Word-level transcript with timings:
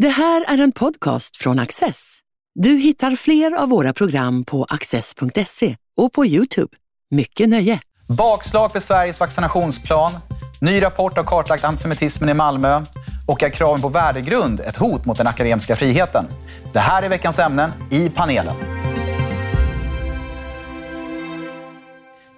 Det 0.00 0.08
här 0.08 0.44
är 0.48 0.58
en 0.58 0.72
podcast 0.72 1.36
från 1.36 1.58
Access. 1.58 2.18
Du 2.54 2.70
hittar 2.70 3.16
fler 3.16 3.52
av 3.52 3.68
våra 3.68 3.92
program 3.92 4.44
på 4.44 4.64
access.se 4.64 5.76
och 5.96 6.12
på 6.12 6.26
Youtube. 6.26 6.76
Mycket 7.10 7.48
nöje! 7.48 7.80
Bakslag 8.08 8.72
för 8.72 8.80
Sveriges 8.80 9.20
vaccinationsplan. 9.20 10.12
Ny 10.60 10.82
rapport 10.82 11.16
har 11.16 11.24
kartlagt 11.24 11.64
antisemitismen 11.64 12.28
i 12.28 12.34
Malmö. 12.34 12.82
Och 13.26 13.42
är 13.42 13.50
kraven 13.50 13.80
på 13.80 13.88
värdegrund 13.88 14.60
ett 14.60 14.76
hot 14.76 15.04
mot 15.04 15.18
den 15.18 15.26
akademiska 15.26 15.76
friheten? 15.76 16.26
Det 16.72 16.80
här 16.80 17.02
är 17.02 17.08
veckans 17.08 17.38
ämnen 17.38 17.72
i 17.90 18.08
panelen. 18.08 18.54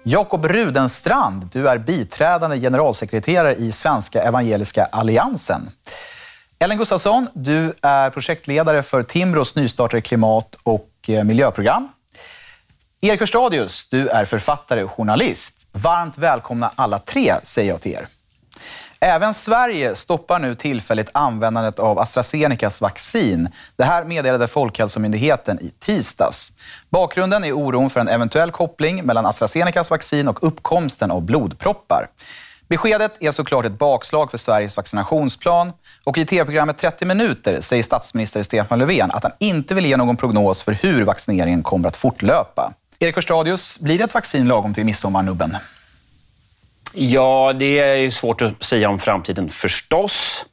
Jakob 0.03 0.45
Rudenstrand, 0.45 1.49
du 1.51 1.67
är 1.67 1.77
biträdande 1.77 2.59
generalsekreterare 2.59 3.55
i 3.55 3.71
Svenska 3.71 4.23
Evangeliska 4.23 4.85
Alliansen. 4.85 5.69
Ellen 6.63 6.77
Gustafsson, 6.77 7.27
du 7.33 7.73
är 7.81 8.09
projektledare 8.09 8.83
för 8.83 9.03
Timbros 9.03 9.55
nystartade 9.55 10.01
klimat 10.01 10.55
och 10.63 10.89
eh, 11.07 11.23
miljöprogram. 11.23 11.89
Erik 13.01 13.19
Hörstadius, 13.19 13.87
du 13.89 14.07
är 14.07 14.25
författare 14.25 14.83
och 14.83 14.91
journalist. 14.91 15.67
Varmt 15.71 16.17
välkomna 16.17 16.71
alla 16.75 16.99
tre, 16.99 17.33
säger 17.43 17.69
jag 17.69 17.81
till 17.81 17.91
er. 17.91 18.07
Även 18.99 19.33
Sverige 19.33 19.95
stoppar 19.95 20.39
nu 20.39 20.55
tillfälligt 20.55 21.09
användandet 21.13 21.79
av 21.79 21.99
AstraZenecas 21.99 22.81
vaccin. 22.81 23.49
Det 23.75 23.83
här 23.83 24.03
meddelade 24.03 24.47
Folkhälsomyndigheten 24.47 25.59
i 25.61 25.71
tisdags. 25.79 26.51
Bakgrunden 26.89 27.43
är 27.43 27.51
oron 27.51 27.89
för 27.89 27.99
en 27.99 28.07
eventuell 28.07 28.51
koppling 28.51 29.03
mellan 29.03 29.25
AstraZenecas 29.25 29.91
vaccin 29.91 30.27
och 30.27 30.47
uppkomsten 30.47 31.11
av 31.11 31.21
blodproppar. 31.21 32.07
Beskedet 32.67 33.17
är 33.19 33.31
såklart 33.31 33.65
ett 33.65 33.79
bakslag 33.79 34.31
för 34.31 34.37
Sveriges 34.37 34.77
vaccinationsplan 34.77 35.73
och 36.03 36.17
i 36.17 36.25
tv-programmet 36.25 36.77
30 36.77 37.05
minuter 37.05 37.61
säger 37.61 37.83
statsminister 37.83 38.43
Stefan 38.43 38.79
Löfven 38.79 39.11
att 39.11 39.23
han 39.23 39.31
inte 39.39 39.75
vill 39.75 39.85
ge 39.85 39.97
någon 39.97 40.17
prognos 40.17 40.63
för 40.63 40.71
hur 40.71 41.03
vaccineringen 41.03 41.63
kommer 41.63 41.87
att 41.87 41.97
fortlöpa. 41.97 42.73
Erik 42.99 43.15
Hörstadius, 43.15 43.79
blir 43.79 43.97
det 43.97 44.03
ett 44.03 44.13
vaccin 44.13 44.47
lagom 44.47 44.73
till 44.73 44.85
midsommarnubben? 44.85 45.57
Ja, 46.93 47.53
det 47.53 47.79
är 47.79 48.09
svårt 48.09 48.41
att 48.41 48.63
säga 48.63 48.89
om 48.89 48.99
framtiden 48.99 49.49
förstås. 49.49 50.45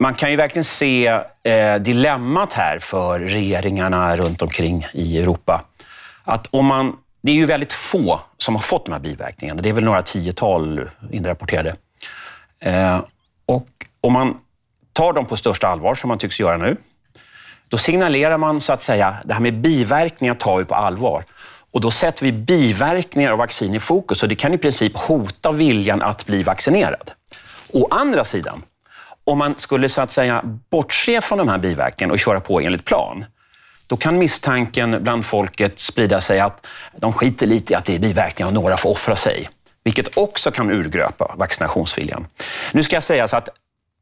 Man 0.00 0.14
kan 0.14 0.30
ju 0.30 0.36
verkligen 0.36 0.64
se 0.64 1.06
eh, 1.42 1.76
dilemmat 1.80 2.52
här 2.52 2.78
för 2.78 3.20
regeringarna 3.20 4.16
runt 4.16 4.42
omkring 4.42 4.86
i 4.92 5.18
Europa. 5.18 5.64
Att 6.24 6.46
om 6.50 6.66
man, 6.66 6.96
det 7.20 7.32
är 7.32 7.36
ju 7.36 7.46
väldigt 7.46 7.72
få 7.72 8.20
som 8.38 8.54
har 8.54 8.62
fått 8.62 8.84
de 8.84 8.92
här 8.92 9.00
biverkningarna. 9.00 9.62
Det 9.62 9.68
är 9.68 9.72
väl 9.72 9.84
några 9.84 10.02
tiotal 10.02 10.90
inrapporterade. 11.10 11.76
Eh, 12.60 13.00
och 13.46 13.68
om 14.00 14.12
man 14.12 14.36
tar 14.92 15.12
dem 15.12 15.26
på 15.26 15.36
största 15.36 15.68
allvar, 15.68 15.94
som 15.94 16.08
man 16.08 16.18
tycks 16.18 16.40
göra 16.40 16.56
nu, 16.56 16.76
då 17.68 17.78
signalerar 17.78 18.38
man 18.38 18.60
så 18.60 18.72
att 18.72 18.82
säga, 18.82 19.16
det 19.24 19.34
här 19.34 19.40
med 19.40 19.54
biverkningar 19.60 20.34
tar 20.34 20.58
vi 20.58 20.64
på 20.64 20.74
allvar. 20.74 21.24
Och 21.70 21.80
då 21.80 21.90
sätter 21.90 22.24
vi 22.24 22.32
biverkningar 22.32 23.32
av 23.32 23.38
vaccin 23.38 23.74
i 23.74 23.80
fokus 23.80 24.22
och 24.22 24.28
det 24.28 24.34
kan 24.34 24.54
i 24.54 24.58
princip 24.58 24.96
hota 24.96 25.52
viljan 25.52 26.02
att 26.02 26.26
bli 26.26 26.42
vaccinerad. 26.42 27.10
Å 27.72 27.88
andra 27.90 28.24
sidan, 28.24 28.62
om 29.24 29.38
man 29.38 29.54
skulle 29.56 29.88
så 29.88 30.00
att 30.00 30.10
säga 30.10 30.42
bortse 30.70 31.20
från 31.20 31.38
de 31.38 31.48
här 31.48 31.58
biverkningarna 31.58 32.12
och 32.12 32.18
köra 32.18 32.40
på 32.40 32.60
enligt 32.60 32.84
plan, 32.84 33.24
då 33.88 33.96
kan 33.96 34.18
misstanken 34.18 35.02
bland 35.02 35.26
folket 35.26 35.78
sprida 35.78 36.20
sig 36.20 36.40
att 36.40 36.66
de 36.96 37.12
skiter 37.12 37.46
lite 37.46 37.72
i 37.72 37.76
att 37.76 37.84
det 37.84 37.94
är 37.94 37.98
biverkningar 37.98 38.46
och 38.46 38.54
några 38.54 38.76
får 38.76 38.90
offra 38.90 39.16
sig. 39.16 39.48
Vilket 39.84 40.16
också 40.16 40.50
kan 40.50 40.70
urgröpa 40.70 41.34
vaccinationsviljan. 41.36 42.26
Nu 42.72 42.82
ska 42.82 42.96
jag 42.96 43.02
säga 43.02 43.28
så 43.28 43.36
att 43.36 43.48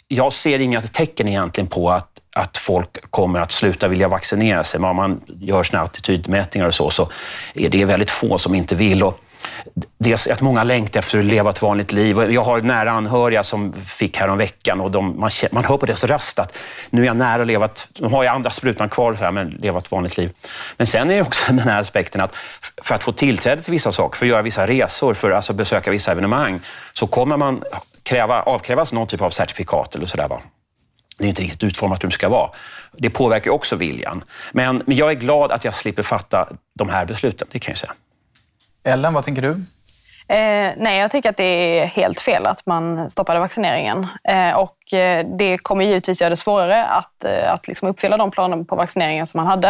jag 0.08 0.32
ser 0.32 0.58
inga 0.58 0.82
tecken 0.82 1.28
egentligen 1.28 1.68
på 1.68 1.90
att 1.90 2.16
att 2.36 2.58
folk 2.58 3.10
kommer 3.10 3.40
att 3.40 3.52
sluta 3.52 3.88
vilja 3.88 4.08
vaccinera 4.08 4.64
sig. 4.64 4.80
Men 4.80 4.90
om 4.90 4.96
man 4.96 5.20
gör 5.40 5.62
såna 5.62 5.82
attitydmätningar 5.82 6.66
och 6.66 6.74
så, 6.74 6.90
så 6.90 7.08
är 7.54 7.68
det 7.68 7.84
väldigt 7.84 8.10
få 8.10 8.38
som 8.38 8.54
inte 8.54 8.74
vill. 8.74 9.02
Och 9.02 9.20
dels 9.98 10.26
att 10.26 10.40
många 10.40 10.64
längtar 10.64 11.00
efter 11.00 11.18
att 11.18 11.24
leva 11.24 11.50
ett 11.50 11.62
vanligt 11.62 11.92
liv. 11.92 12.32
Jag 12.32 12.44
har 12.44 12.60
nära 12.60 12.90
anhöriga 12.90 13.42
som 13.42 13.72
fick 13.72 14.16
häromveckan 14.16 14.56
veckan 14.56 14.80
och 14.80 14.90
de, 14.90 15.20
man, 15.20 15.30
man 15.52 15.64
hör 15.64 15.76
på 15.76 15.86
deras 15.86 16.04
röst 16.04 16.38
att 16.38 16.56
nu 16.90 17.02
är 17.02 17.06
jag 17.06 17.16
nära 17.16 17.42
att 17.42 17.46
leva 17.46 17.64
ett, 17.64 17.88
de 17.98 18.12
har 18.12 18.22
ju 18.22 18.28
andra 18.28 18.50
sprutan 18.50 18.88
kvar, 18.88 19.14
så 19.14 19.24
här, 19.24 19.32
men 19.32 19.48
leva 19.48 19.78
ett 19.78 19.90
vanligt 19.90 20.16
liv. 20.16 20.32
Men 20.76 20.86
sen 20.86 21.10
är 21.10 21.16
det 21.16 21.22
också 21.22 21.44
den 21.52 21.68
här 21.68 21.80
aspekten 21.80 22.20
att 22.20 22.34
för 22.82 22.94
att 22.94 23.04
få 23.04 23.12
tillträde 23.12 23.62
till 23.62 23.72
vissa 23.72 23.92
saker, 23.92 24.18
för 24.18 24.26
att 24.26 24.30
göra 24.30 24.42
vissa 24.42 24.66
resor, 24.66 25.14
för 25.14 25.30
att 25.30 25.36
alltså 25.36 25.52
besöka 25.52 25.90
vissa 25.90 26.12
evenemang, 26.12 26.60
så 26.92 27.06
kommer 27.06 27.36
man 27.36 27.62
kräva, 28.02 28.42
avkrävas 28.42 28.92
någon 28.92 29.06
typ 29.06 29.22
av 29.22 29.30
certifikat 29.30 29.94
eller 29.94 30.06
sådär. 30.06 30.28
Va? 30.28 30.40
det 31.18 31.24
är 31.24 31.28
inte 31.28 31.42
riktigt 31.42 31.62
utformat 31.62 32.02
hur 32.02 32.08
det 32.08 32.14
ska 32.14 32.28
vara. 32.28 32.50
Det 32.98 33.10
påverkar 33.10 33.50
också 33.50 33.76
viljan. 33.76 34.22
Men, 34.52 34.82
men 34.86 34.96
jag 34.96 35.10
är 35.10 35.14
glad 35.14 35.52
att 35.52 35.64
jag 35.64 35.74
slipper 35.74 36.02
fatta 36.02 36.48
de 36.78 36.88
här 36.88 37.06
besluten, 37.06 37.48
det 37.50 37.58
kan 37.58 37.72
jag 37.72 37.78
säga. 37.78 37.92
Ellen, 38.86 39.14
vad 39.14 39.24
tänker 39.24 39.42
du? 39.42 39.50
Eh, 40.28 40.72
nej, 40.76 40.98
jag 40.98 41.10
tycker 41.10 41.30
att 41.30 41.36
det 41.36 41.78
är 41.80 41.86
helt 41.86 42.20
fel 42.20 42.46
att 42.46 42.66
man 42.66 43.10
stoppade 43.10 43.40
vaccineringen. 43.40 44.06
Eh, 44.28 44.52
och 44.52 44.76
eh, 44.92 45.26
det 45.38 45.58
kommer 45.58 45.84
givetvis 45.84 46.20
göra 46.20 46.30
det 46.30 46.36
svårare 46.36 46.84
att, 46.84 47.24
eh, 47.24 47.52
att 47.52 47.68
liksom 47.68 47.88
uppfylla 47.88 48.16
de 48.16 48.30
planer 48.30 48.64
på 48.64 48.76
vaccineringen 48.76 49.26
som 49.26 49.38
man 49.38 49.46
hade, 49.46 49.68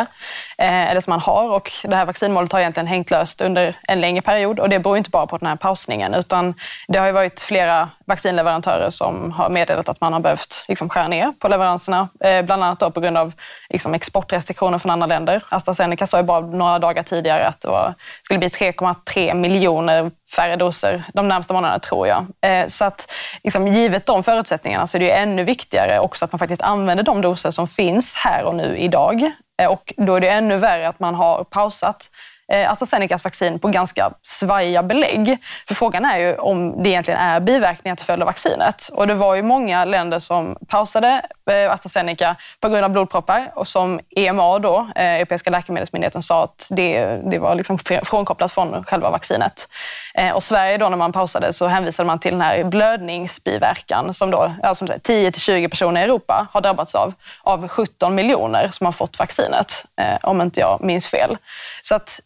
eh, 0.58 0.90
eller 0.90 1.00
som 1.00 1.10
man 1.10 1.20
har. 1.20 1.50
Och 1.50 1.72
det 1.82 1.96
här 1.96 2.06
vaccinmålet 2.06 2.52
har 2.52 2.60
egentligen 2.60 2.86
hängt 2.86 3.10
löst 3.10 3.40
under 3.40 3.76
en 3.82 4.00
längre 4.00 4.22
period 4.22 4.60
och 4.60 4.68
det 4.68 4.78
beror 4.78 4.96
inte 4.96 5.10
bara 5.10 5.26
på 5.26 5.38
den 5.38 5.48
här 5.48 5.56
pausningen, 5.56 6.14
utan 6.14 6.54
det 6.88 6.98
har 6.98 7.06
ju 7.06 7.12
varit 7.12 7.40
flera 7.40 7.88
vaccinleverantörer 8.04 8.90
som 8.90 9.32
har 9.32 9.50
meddelat 9.50 9.88
att 9.88 10.00
man 10.00 10.12
har 10.12 10.20
behövt 10.20 10.64
liksom 10.68 10.88
skära 10.88 11.08
ner 11.08 11.32
på 11.38 11.48
leveranserna, 11.48 12.08
eh, 12.20 12.42
bland 12.42 12.64
annat 12.64 12.80
då 12.80 12.90
på 12.90 13.00
grund 13.00 13.18
av 13.18 13.32
liksom 13.68 13.94
exportrestriktioner 13.94 14.78
från 14.78 14.90
andra 14.90 15.06
länder. 15.06 15.42
AstraZeneca 15.48 16.06
sa 16.06 16.16
ju 16.16 16.22
bara 16.22 16.40
några 16.40 16.78
dagar 16.78 17.02
tidigare 17.02 17.46
att 17.46 17.60
det 17.60 17.68
var, 17.68 17.94
skulle 18.22 18.38
bli 18.38 18.48
3,3 18.48 19.34
miljoner 19.34 20.10
färre 20.36 20.56
doser 20.56 21.04
de 21.14 21.28
närmsta 21.28 21.54
månaderna, 21.54 21.78
tror 21.78 22.06
jag. 22.06 22.26
Så 22.68 22.84
att 22.84 23.12
liksom, 23.44 23.68
givet 23.68 24.06
de 24.06 24.22
förutsättningarna 24.22 24.86
så 24.86 24.96
är 24.96 24.98
det 24.98 25.05
ju 25.06 25.12
ännu 25.12 25.44
viktigare 25.44 25.98
också 26.00 26.24
att 26.24 26.32
man 26.32 26.38
faktiskt 26.38 26.62
använder 26.62 27.04
de 27.04 27.20
doser 27.20 27.50
som 27.50 27.68
finns 27.68 28.16
här 28.16 28.44
och 28.44 28.54
nu 28.54 28.76
idag. 28.78 29.32
Eh, 29.62 29.70
och 29.70 29.92
då 29.96 30.14
är 30.14 30.20
det 30.20 30.28
ännu 30.28 30.56
värre 30.56 30.88
att 30.88 31.00
man 31.00 31.14
har 31.14 31.44
pausat 31.44 32.10
eh, 32.52 32.72
AstraZenecas 32.72 33.24
vaccin 33.24 33.58
på 33.58 33.68
ganska 33.68 34.10
svajiga 34.22 34.82
belägg. 34.82 35.38
För 35.68 35.74
frågan 35.74 36.04
är 36.04 36.18
ju 36.18 36.34
om 36.34 36.82
det 36.82 36.88
egentligen 36.88 37.20
är 37.20 37.40
biverkningar 37.40 37.96
till 37.96 38.06
följd 38.06 38.22
av 38.22 38.26
vaccinet. 38.26 38.88
Och 38.92 39.06
det 39.06 39.14
var 39.14 39.34
ju 39.34 39.42
många 39.42 39.84
länder 39.84 40.18
som 40.18 40.56
pausade 40.68 41.22
Eh, 41.50 41.72
AstraZeneca 41.72 42.36
på 42.60 42.68
grund 42.68 42.84
av 42.84 42.90
blodproppar 42.90 43.50
och 43.54 43.68
som 43.68 44.00
EMA, 44.16 44.58
då, 44.58 44.90
eh, 44.96 45.04
Europeiska 45.04 45.50
läkemedelsmyndigheten, 45.50 46.22
sa 46.22 46.44
att 46.44 46.68
det, 46.70 47.20
det 47.30 47.38
var 47.38 47.54
liksom 47.54 47.78
frånkopplat 47.78 48.52
från 48.52 48.84
själva 48.84 49.10
vaccinet. 49.10 49.68
Eh, 50.14 50.30
och 50.30 50.42
Sverige 50.42 50.78
då 50.78 50.88
när 50.88 50.96
man 50.96 51.12
pausade 51.12 51.52
så 51.52 51.66
hänvisade 51.66 52.06
man 52.06 52.18
till 52.18 52.32
den 52.32 52.40
här 52.40 52.64
blödningsbiverkan 52.64 54.14
som 54.14 54.30
då, 54.30 54.52
som 54.74 54.86
10-20 54.86 55.68
personer 55.68 56.00
i 56.00 56.04
Europa 56.04 56.46
har 56.52 56.60
drabbats 56.60 56.94
av, 56.94 57.14
av 57.42 57.68
17 57.68 58.14
miljoner 58.14 58.68
som 58.72 58.84
har 58.84 58.92
fått 58.92 59.18
vaccinet, 59.18 59.84
om 60.22 60.40
inte 60.40 60.60
jag 60.60 60.84
minns 60.84 61.08
fel. 61.08 61.38
Så 61.82 61.94
att 61.94 62.20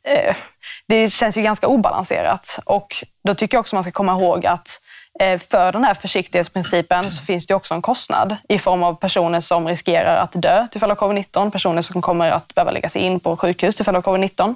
det 0.87 1.11
känns 1.13 1.37
ju 1.37 1.43
ganska 1.43 1.67
obalanserat 1.67 2.59
och 2.65 3.05
då 3.25 3.35
tycker 3.35 3.57
jag 3.57 3.61
också 3.61 3.77
man 3.77 3.85
ska 3.85 3.93
komma 3.93 4.13
ihåg 4.13 4.47
att 4.47 4.81
Eh, 5.19 5.39
för 5.39 5.73
den 5.73 5.85
här 5.85 5.95
försiktighetsprincipen 5.95 7.11
så 7.11 7.23
finns 7.23 7.47
det 7.47 7.55
också 7.55 7.75
en 7.75 7.83
kostnad 7.83 8.37
i 8.49 8.59
form 8.59 8.83
av 8.83 8.95
personer 8.95 9.41
som 9.41 9.69
riskerar 9.69 10.17
att 10.17 10.33
dö 10.33 10.69
till 10.71 10.81
följd 10.81 10.93
av 10.93 10.99
covid-19, 10.99 11.51
personer 11.51 11.83
som 11.83 12.03
kommer 12.03 12.31
att 12.31 12.55
behöva 12.55 12.71
läggas 12.71 12.97
in 12.97 13.21
på 13.21 13.37
sjukhus 13.37 13.77
till 13.77 13.85
följd 13.85 13.97
av 13.97 14.03
covid-19. 14.03 14.55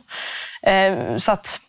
Eh, 0.63 1.19
så 1.19 1.33
att 1.33 1.61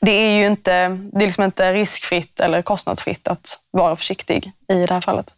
det 0.00 0.12
är 0.12 0.30
ju 0.30 0.46
inte, 0.46 0.88
det 0.88 1.22
är 1.22 1.26
liksom 1.26 1.44
inte 1.44 1.72
riskfritt 1.72 2.40
eller 2.40 2.62
kostnadsfritt 2.62 3.28
att 3.28 3.58
vara 3.70 3.96
försiktig 3.96 4.52
i 4.68 4.86
det 4.86 4.94
här 4.94 5.00
fallet. 5.00 5.34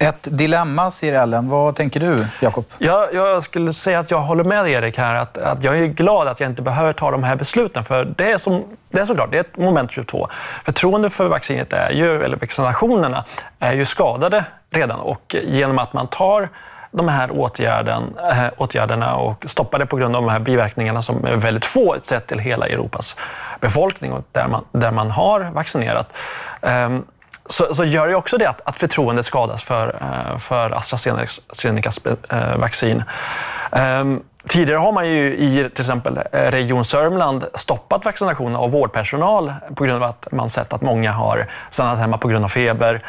Ett 0.00 0.28
dilemma, 0.30 0.90
säger 0.90 1.22
Ellen. 1.22 1.48
Vad 1.48 1.76
tänker 1.76 2.00
du, 2.00 2.26
Jakob? 2.40 2.64
Ja, 2.78 3.08
jag 3.12 3.42
skulle 3.42 3.72
säga 3.72 3.98
att 3.98 4.10
jag 4.10 4.20
håller 4.20 4.44
med 4.44 4.68
Erik 4.68 4.98
här. 4.98 5.14
Att, 5.14 5.38
att 5.38 5.64
jag 5.64 5.78
är 5.78 5.86
glad 5.86 6.28
att 6.28 6.40
jag 6.40 6.50
inte 6.50 6.62
behöver 6.62 6.92
ta 6.92 7.10
de 7.10 7.22
här 7.22 7.36
besluten. 7.36 7.84
För 7.84 8.04
det 8.04 8.32
är, 8.32 8.38
som, 8.38 8.64
det 8.90 9.00
är 9.00 9.04
såklart, 9.04 9.30
det 9.30 9.36
är 9.36 9.40
ett 9.40 9.56
moment 9.56 9.92
22. 9.92 10.28
Förtroendet 10.64 11.12
för 11.12 11.28
vaccinet 11.28 11.72
är 11.72 11.90
ju, 11.90 12.22
eller 12.22 12.36
vaccinationerna 12.36 13.24
är 13.58 13.72
ju 13.72 13.84
skadade 13.84 14.44
redan. 14.70 15.00
Och 15.00 15.36
genom 15.42 15.78
att 15.78 15.92
man 15.92 16.06
tar 16.06 16.48
de 16.90 17.08
här 17.08 17.30
åtgärden, 17.30 18.16
äh, 18.32 18.44
åtgärderna 18.56 19.16
och 19.16 19.44
stoppar 19.48 19.78
det 19.78 19.86
på 19.86 19.96
grund 19.96 20.16
av 20.16 20.22
de 20.22 20.28
här 20.28 20.40
biverkningarna 20.40 21.02
som 21.02 21.24
är 21.24 21.36
väldigt 21.36 21.64
få 21.64 21.96
sett 22.02 22.26
till 22.26 22.38
hela 22.38 22.66
Europas 22.66 23.16
befolkning 23.60 24.12
och 24.12 24.24
där 24.32 24.48
man, 24.48 24.64
där 24.72 24.90
man 24.90 25.10
har 25.10 25.50
vaccinerat. 25.50 26.16
Um, 26.60 27.04
så, 27.48 27.74
så, 27.74 27.84
gör 27.84 28.08
det 28.08 28.14
också 28.14 28.38
det 28.38 28.48
att, 28.48 28.60
att 28.64 28.78
förtroendet 28.78 29.26
skadas 29.26 29.64
för, 29.64 29.96
eh, 30.00 30.38
för 30.38 30.70
AstraZenecas 30.70 32.00
eh, 32.28 32.56
vaccin. 32.56 33.02
Um, 33.70 34.22
Tidigare 34.48 34.78
har 34.78 34.92
man 34.92 35.08
ju 35.08 35.36
i 35.36 35.70
till 35.74 35.82
exempel 35.82 36.20
eh, 36.32 36.50
Region 36.50 36.84
Sörmland 36.84 37.44
stoppat 37.54 38.04
vaccination 38.04 38.56
av 38.56 38.70
vårdpersonal 38.70 39.52
på 39.74 39.84
grund 39.84 40.02
av 40.02 40.10
att 40.10 40.28
man 40.32 40.50
sett 40.50 40.72
att 40.72 40.82
många 40.82 41.12
har 41.12 41.46
stannat 41.70 41.98
hemma 41.98 42.18
på 42.18 42.28
grund 42.28 42.44
av 42.44 42.48
feber. 42.48 43.02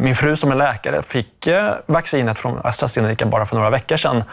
Min 0.00 0.16
fru 0.16 0.36
som 0.36 0.50
är 0.50 0.56
läkare 0.56 1.02
fick 1.02 1.48
vaccinet 1.86 2.38
från 2.38 2.60
AstraZeneca 2.64 3.26
bara 3.26 3.46
för 3.46 3.56
några 3.56 3.70
veckor 3.70 3.96
sedan 3.96 4.24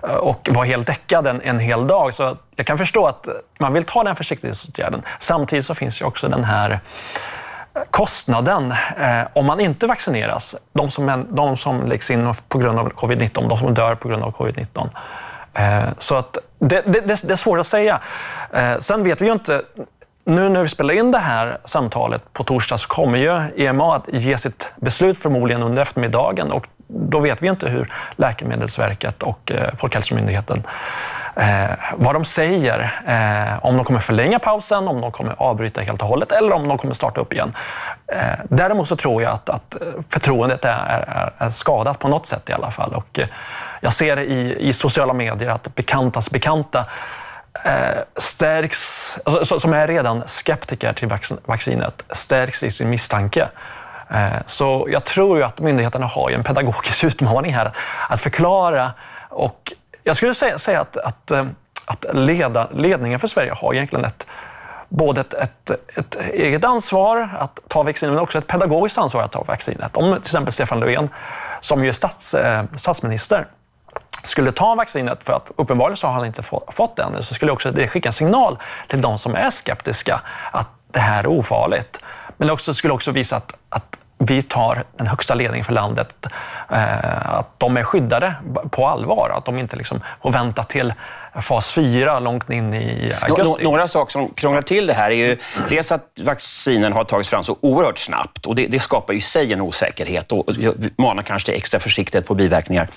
och 0.00 0.48
var 0.52 0.64
helt 0.64 0.86
däckad 0.86 1.26
en, 1.26 1.40
en 1.42 1.58
hel 1.58 1.86
dag. 1.86 2.14
Så 2.14 2.36
jag 2.56 2.66
kan 2.66 2.78
förstå 2.78 3.06
att 3.06 3.28
man 3.58 3.72
vill 3.72 3.84
ta 3.84 4.04
den 4.04 4.16
försiktighetsåtgärden. 4.16 5.02
Samtidigt 5.18 5.64
så 5.64 5.74
finns 5.74 6.00
ju 6.00 6.04
också 6.04 6.28
den 6.28 6.44
här 6.44 6.80
kostnaden 7.90 8.72
eh, 8.98 9.22
om 9.32 9.46
man 9.46 9.60
inte 9.60 9.86
vaccineras. 9.86 10.54
De 10.72 10.90
som, 10.90 11.26
de 11.30 11.56
som 11.56 11.86
läggs 11.86 12.10
in 12.10 12.34
på 12.48 12.58
grund 12.58 12.78
av 12.78 12.92
covid-19, 12.92 13.48
de 13.48 13.58
som 13.58 13.74
dör 13.74 13.94
på 13.94 14.08
grund 14.08 14.22
av 14.22 14.32
covid-19. 14.32 14.88
Eh, 15.54 15.88
så 15.98 16.16
att 16.16 16.38
det, 16.58 16.82
det, 16.86 17.00
det, 17.00 17.30
är 17.30 17.36
svårt 17.36 17.60
att 17.60 17.66
säga. 17.66 18.00
Eh, 18.52 18.78
sen 18.78 19.04
vet 19.04 19.20
vi 19.20 19.26
ju 19.26 19.32
inte 19.32 19.62
nu 20.24 20.48
när 20.48 20.62
vi 20.62 20.68
spelar 20.68 20.94
in 20.94 21.10
det 21.10 21.18
här 21.18 21.58
samtalet 21.64 22.32
på 22.32 22.44
torsdag 22.44 22.78
så 22.78 22.88
kommer 22.88 23.18
ju 23.18 23.64
EMA 23.66 23.96
att 23.96 24.04
ge 24.08 24.38
sitt 24.38 24.68
beslut 24.76 25.18
förmodligen 25.18 25.62
under 25.62 25.82
eftermiddagen 25.82 26.52
och 26.52 26.66
då 26.86 27.20
vet 27.20 27.42
vi 27.42 27.48
inte 27.48 27.68
hur 27.68 27.92
Läkemedelsverket 28.16 29.22
och 29.22 29.52
eh, 29.52 29.74
Folkhälsomyndigheten 29.78 30.62
eh, 31.36 31.76
vad 31.96 32.14
de 32.14 32.24
säger. 32.24 33.00
Eh, 33.06 33.64
om 33.66 33.76
de 33.76 33.84
kommer 33.84 34.00
förlänga 34.00 34.38
pausen, 34.38 34.88
om 34.88 35.00
de 35.00 35.12
kommer 35.12 35.34
avbryta 35.38 35.80
helt 35.80 36.02
och 36.02 36.08
hållet 36.08 36.32
eller 36.32 36.52
om 36.52 36.68
de 36.68 36.78
kommer 36.78 36.94
starta 36.94 37.20
upp 37.20 37.32
igen. 37.32 37.52
Eh, 38.06 38.38
däremot 38.48 38.88
så 38.88 38.96
tror 38.96 39.22
jag 39.22 39.32
att, 39.32 39.48
att 39.48 39.74
eh, 39.74 39.80
förtroendet 40.08 40.64
är, 40.64 40.70
är, 40.70 41.32
är, 41.38 41.50
skadat 41.50 41.98
på 41.98 42.08
något 42.08 42.26
sätt 42.26 42.50
i 42.50 42.52
alla 42.52 42.70
fall. 42.70 42.94
Och, 42.94 43.18
eh, 43.18 43.26
jag 43.80 43.92
ser 43.92 44.16
i, 44.16 44.56
i 44.58 44.72
sociala 44.72 45.12
medier 45.12 45.48
att 45.48 45.74
bekantas 45.74 46.30
bekanta 46.30 46.84
eh, 47.64 48.02
stärks, 48.16 49.18
alltså, 49.24 49.60
som 49.60 49.72
är 49.72 49.88
redan 49.88 50.22
skeptiker 50.26 50.92
till 50.92 51.08
vaccinet, 51.46 52.04
stärks 52.10 52.62
i 52.62 52.70
sin 52.70 52.90
misstanke. 52.90 53.48
Eh, 54.10 54.40
så 54.46 54.86
jag 54.90 55.04
tror 55.04 55.38
ju 55.38 55.44
att 55.44 55.60
myndigheterna 55.60 56.06
har 56.06 56.30
en 56.30 56.44
pedagogisk 56.44 57.04
utmaning 57.04 57.54
här 57.54 57.72
att 58.08 58.20
förklara 58.20 58.92
och 59.28 59.72
jag 60.04 60.16
skulle 60.16 60.34
säga, 60.34 60.58
säga 60.58 60.80
att, 60.80 60.96
att, 60.96 61.30
eh, 61.30 61.46
att 61.84 62.06
leda, 62.12 62.68
ledningen 62.74 63.20
för 63.20 63.28
Sverige 63.28 63.52
har 63.52 63.74
egentligen 63.74 64.04
ett 64.04 64.26
både 64.88 65.20
ett, 65.20 65.34
ett, 65.34 65.70
ett, 65.98 66.16
eget 66.32 66.64
ansvar 66.64 67.28
att 67.38 67.60
ta 67.68 67.82
vaccinet 67.82 68.12
men 68.12 68.22
också 68.22 68.38
ett 68.38 68.46
pedagogiskt 68.46 68.98
ansvar 68.98 69.22
att 69.22 69.32
ta 69.32 69.42
vaccinet. 69.42 69.96
Om 69.96 70.12
till 70.12 70.20
exempel 70.20 70.52
Stefan 70.52 70.80
Löfven, 70.80 71.08
som 71.60 71.82
ju 71.82 71.88
är 71.88 71.92
stats, 71.92 72.34
eh, 72.34 72.64
statsminister, 72.76 73.46
skulle 74.22 74.52
ta 74.52 74.74
vaccinet, 74.74 75.24
för 75.24 75.32
att 75.32 75.50
uppenbarligen 75.56 75.96
så 75.96 76.06
har 76.06 76.14
han 76.14 76.26
inte 76.26 76.42
fått 76.68 76.96
det 76.96 77.02
ännu, 77.02 77.22
så 77.22 77.34
skulle 77.34 77.52
också 77.52 77.70
det 77.70 77.88
skicka 77.88 78.08
en 78.08 78.12
signal 78.12 78.58
till 78.88 79.00
de 79.00 79.18
som 79.18 79.34
är 79.34 79.50
skeptiska 79.50 80.20
att 80.52 80.68
det 80.92 81.00
här 81.00 81.24
är 81.24 81.26
ofarligt. 81.26 82.00
Men 82.36 82.48
det 82.48 82.74
skulle 82.74 82.94
också 82.94 83.10
visa 83.10 83.36
att, 83.36 83.54
att 83.68 83.98
vi 84.18 84.42
tar 84.42 84.84
den 84.96 85.06
högsta 85.06 85.34
ledningen 85.34 85.64
för 85.64 85.72
landet, 85.72 86.26
eh, 86.70 87.34
att 87.34 87.60
de 87.60 87.76
är 87.76 87.82
skyddade 87.82 88.34
på 88.70 88.86
allvar. 88.86 89.30
Att 89.36 89.44
de 89.44 89.58
inte 89.58 89.76
liksom 89.76 90.00
får 90.22 90.32
vänta 90.32 90.64
till 90.64 90.92
fas 91.42 91.72
4 91.72 92.20
långt 92.20 92.50
in 92.50 92.74
i 92.74 93.12
augusti. 93.20 93.64
Några 93.64 93.88
saker 93.88 94.12
som 94.12 94.28
krånglar 94.28 94.62
till 94.62 94.86
det 94.86 94.94
här 94.94 95.10
är 95.10 95.14
ju 95.14 95.36
dels 95.68 95.92
att 95.92 96.20
vaccinen 96.22 96.92
har 96.92 97.04
tagits 97.04 97.30
fram 97.30 97.44
så 97.44 97.56
oerhört 97.60 97.98
snabbt 97.98 98.46
och 98.46 98.54
det, 98.54 98.66
det 98.66 98.80
skapar 98.80 99.12
ju 99.12 99.18
i 99.18 99.22
sig 99.22 99.52
en 99.52 99.60
osäkerhet 99.60 100.32
och 100.32 100.44
manar 100.96 101.22
kanske 101.22 101.46
till 101.46 101.54
extra 101.54 101.80
försiktighet 101.80 102.26
på 102.26 102.34
biverkningar. 102.34 102.88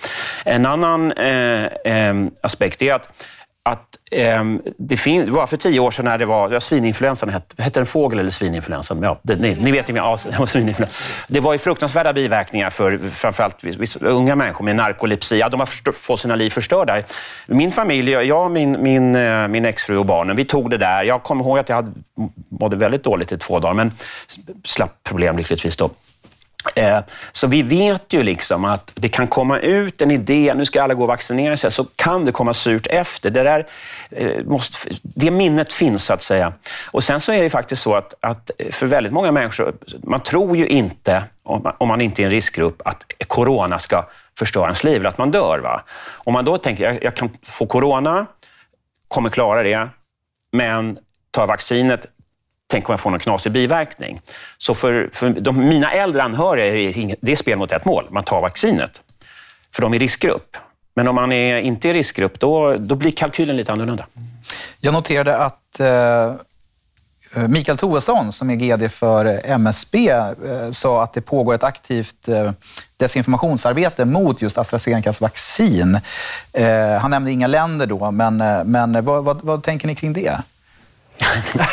En 0.45 0.65
annan 0.65 1.11
eh, 1.11 1.65
eh, 1.65 2.15
aspekt 2.41 2.81
är 2.81 2.93
att 2.93 3.23
att 3.67 3.97
eh, 4.11 4.43
det, 4.77 4.97
fin- 4.97 5.25
det 5.25 5.31
var 5.31 5.47
för 5.47 5.57
tio 5.57 5.79
år 5.79 5.91
sedan 5.91 6.05
när 6.05 6.17
det 6.17 6.25
var 6.25 6.51
ja, 6.51 6.59
svininfluensan, 6.59 7.29
hette, 7.29 7.63
hette 7.63 7.79
den 7.79 7.85
fågel 7.87 8.19
eller 8.19 8.31
svininfluensan? 8.31 9.03
Ja, 9.03 9.19
det, 9.21 9.35
ni, 9.35 9.55
ni 9.55 9.71
vet 9.71 9.89
ju, 9.89 9.95
ja, 9.95 10.17
det 11.27 11.39
var 11.39 11.53
ju 11.53 11.59
fruktansvärda 11.59 12.13
biverkningar 12.13 12.69
för 12.69 12.97
framförallt 13.09 13.63
vissa 13.63 14.05
unga 14.05 14.35
människor 14.35 14.65
med 14.65 14.75
narkolepsi. 14.75 15.37
Ja, 15.39 15.49
de 15.49 15.59
har 15.59 15.91
fått 15.91 16.19
sina 16.19 16.35
liv 16.35 16.49
förstörda. 16.49 17.01
Min 17.47 17.71
familj, 17.71 18.11
jag, 18.11 18.51
min, 18.51 18.83
min, 18.83 19.15
eh, 19.15 19.47
min 19.47 19.65
exfru 19.65 19.97
och 19.97 20.05
barnen, 20.05 20.35
vi 20.35 20.45
tog 20.45 20.69
det 20.69 20.77
där. 20.77 21.03
Jag 21.03 21.23
kommer 21.23 21.43
ihåg 21.43 21.59
att 21.59 21.69
jag 21.69 21.75
hade, 21.75 21.91
mådde 22.49 22.75
väldigt 22.75 23.03
dåligt 23.03 23.31
i 23.31 23.37
två 23.37 23.59
dagar, 23.59 23.73
men 23.73 23.91
slapp 24.65 25.03
problem 25.03 25.37
lyckligtvis 25.37 25.75
då. 25.77 25.89
Eh, 26.75 26.99
så 27.31 27.47
vi 27.47 27.63
vet 27.63 28.13
ju 28.13 28.23
liksom 28.23 28.65
att 28.65 28.91
det 28.95 29.09
kan 29.09 29.27
komma 29.27 29.59
ut 29.59 30.01
en 30.01 30.11
idé, 30.11 30.53
nu 30.55 30.65
ska 30.65 30.83
alla 30.83 30.93
gå 30.93 31.01
och 31.01 31.07
vaccinera 31.07 31.57
sig, 31.57 31.71
så 31.71 31.83
kan 31.95 32.25
det 32.25 32.31
komma 32.31 32.53
surt 32.53 32.87
efter. 32.87 33.29
Det, 33.29 33.43
där, 33.43 33.67
eh, 34.09 34.43
måste, 34.45 34.89
det 35.01 35.31
minnet 35.31 35.73
finns 35.73 36.05
så 36.05 36.13
att 36.13 36.21
säga. 36.21 36.53
Och 36.91 37.03
sen 37.03 37.19
så 37.19 37.31
är 37.31 37.43
det 37.43 37.49
faktiskt 37.49 37.81
så 37.81 37.95
att, 37.95 38.13
att 38.19 38.51
för 38.71 38.85
väldigt 38.85 39.13
många 39.13 39.31
människor, 39.31 39.73
man 40.03 40.19
tror 40.19 40.57
ju 40.57 40.67
inte, 40.67 41.23
om 41.43 41.63
man, 41.63 41.73
om 41.77 41.87
man 41.87 42.01
inte 42.01 42.21
är 42.21 42.23
en 42.23 42.31
riskgrupp, 42.31 42.81
att 42.85 43.03
corona 43.27 43.79
ska 43.79 44.05
förstöra 44.39 44.63
ens 44.63 44.83
liv 44.83 44.95
eller 44.95 45.09
att 45.09 45.17
man 45.17 45.31
dör. 45.31 45.59
Va? 45.59 45.81
Om 46.13 46.33
man 46.33 46.45
då 46.45 46.57
tänker, 46.57 46.83
jag, 46.83 47.03
jag 47.03 47.15
kan 47.15 47.29
få 47.43 47.65
corona, 47.65 48.25
kommer 49.07 49.29
klara 49.29 49.63
det, 49.63 49.89
men 50.51 50.97
tar 51.31 51.47
vaccinet, 51.47 52.05
tänk 52.67 52.89
om 52.89 52.93
jag 52.93 52.99
får 52.99 53.09
någon 53.09 53.19
knasig 53.19 53.51
biverkning. 53.51 54.21
Så 54.57 54.73
för, 54.73 55.09
för 55.13 55.29
de, 55.29 55.67
mina 55.67 55.91
äldre 55.91 56.23
anhöriga 56.23 56.65
är 56.65 57.15
det 57.21 57.31
är 57.31 57.35
spel 57.35 57.57
mot 57.57 57.71
ett 57.71 57.85
mål. 57.85 58.07
Man 58.09 58.23
tar 58.23 58.41
vaccinet, 58.41 59.01
för 59.75 59.81
de 59.81 59.93
är 59.93 59.97
i 59.97 59.99
riskgrupp. 59.99 60.57
Men 60.95 61.07
om 61.07 61.15
man 61.15 61.31
är 61.31 61.57
inte 61.59 61.89
är 61.89 61.95
i 61.95 61.97
riskgrupp, 61.97 62.39
då, 62.39 62.75
då 62.77 62.95
blir 62.95 63.11
kalkylen 63.11 63.57
lite 63.57 63.71
annorlunda. 63.71 64.05
Jag 64.79 64.93
noterade 64.93 65.37
att 65.37 65.79
eh, 65.79 65.87
eh 67.35 67.47
Mikael 67.47 67.77
Toesson, 67.77 68.31
som 68.31 68.49
är 68.49 68.55
GD 68.55 68.91
för 68.91 69.41
MSB, 69.45 70.09
eh, 70.09 70.35
sa 70.71 71.03
att 71.03 71.13
det 71.13 71.21
pågår 71.21 71.53
ett 71.53 71.63
aktivt 71.63 72.27
eh, 72.27 72.51
desinformationsarbete 72.97 74.05
mot 74.05 74.41
just 74.41 74.57
AstraZenecas 74.57 75.21
vaccin. 75.21 75.99
Eh, 76.53 76.97
han 76.99 77.11
nämnde 77.11 77.31
inga 77.31 77.47
länder 77.47 77.85
då, 77.85 78.11
men, 78.11 78.41
eh, 78.41 78.63
men 78.63 79.05
vad, 79.05 79.23
vad, 79.23 79.41
vad 79.43 79.63
tänker 79.63 79.87
ni 79.87 79.95
kring 79.95 80.13
det? 80.13 80.41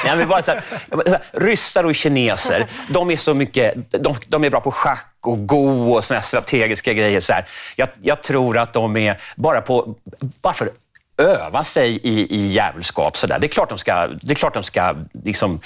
Nej, 0.04 0.16
men 0.16 0.28
bara 0.28 0.42
så 0.42 0.50
här, 0.50 0.62
så 0.90 1.10
här, 1.10 1.20
ryssar 1.32 1.84
och 1.84 1.94
kineser, 1.94 2.66
de 2.88 3.10
är 3.10 3.16
så 3.16 3.34
mycket, 3.34 3.74
de, 3.90 4.16
de 4.26 4.44
är 4.44 4.50
bra 4.50 4.60
på 4.60 4.70
schack 4.70 5.14
och 5.20 5.46
go 5.46 5.92
och 5.94 6.04
såna 6.04 6.22
strategiska 6.22 6.92
grejer. 6.92 7.20
Så 7.20 7.32
här. 7.32 7.44
Jag, 7.76 7.88
jag, 8.02 8.22
tror 8.22 8.58
att 8.58 8.72
de 8.72 8.96
är 8.96 9.20
bara 9.36 9.60
på, 9.60 9.94
bara 10.40 10.54
för 10.54 10.70
öva 11.18 11.64
sig 11.64 12.00
i, 12.02 12.34
i 12.34 12.46
djävulskap. 12.46 13.16
Så 13.16 13.26
där. 13.26 13.38
Det 13.38 13.46
är 13.46 13.48
klart 13.48 13.68
de 13.68 13.78
ska, 13.78 14.06
det 14.06 14.32
är 14.32 14.34
klart 14.34 14.54
de 14.54 14.62
ska 14.62 14.94
liksom, 15.24 15.60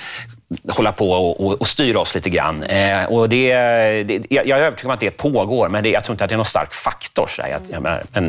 hålla 0.68 0.92
på 0.92 1.10
och, 1.10 1.46
och, 1.46 1.60
och 1.60 1.66
styra 1.66 2.00
oss 2.00 2.14
lite 2.14 2.30
grann. 2.30 2.62
Eh, 2.62 3.04
och 3.04 3.28
det, 3.28 3.52
det, 4.02 4.26
jag 4.30 4.48
är 4.48 4.62
övertygad 4.62 4.90
om 4.90 4.94
att 4.94 5.00
det 5.00 5.10
pågår, 5.10 5.68
men 5.68 5.82
det, 5.82 5.90
jag 5.90 6.04
tror 6.04 6.14
inte 6.14 6.24
att 6.24 6.30
det 6.30 6.34
är 6.34 6.36
någon 6.36 6.44
stark 6.44 6.74
faktor. 6.74 7.26
Så 7.26 7.42
där. 7.42 7.48
Jag, 7.48 7.60
jag 7.70 7.82
menar, 7.82 8.02
men, 8.12 8.26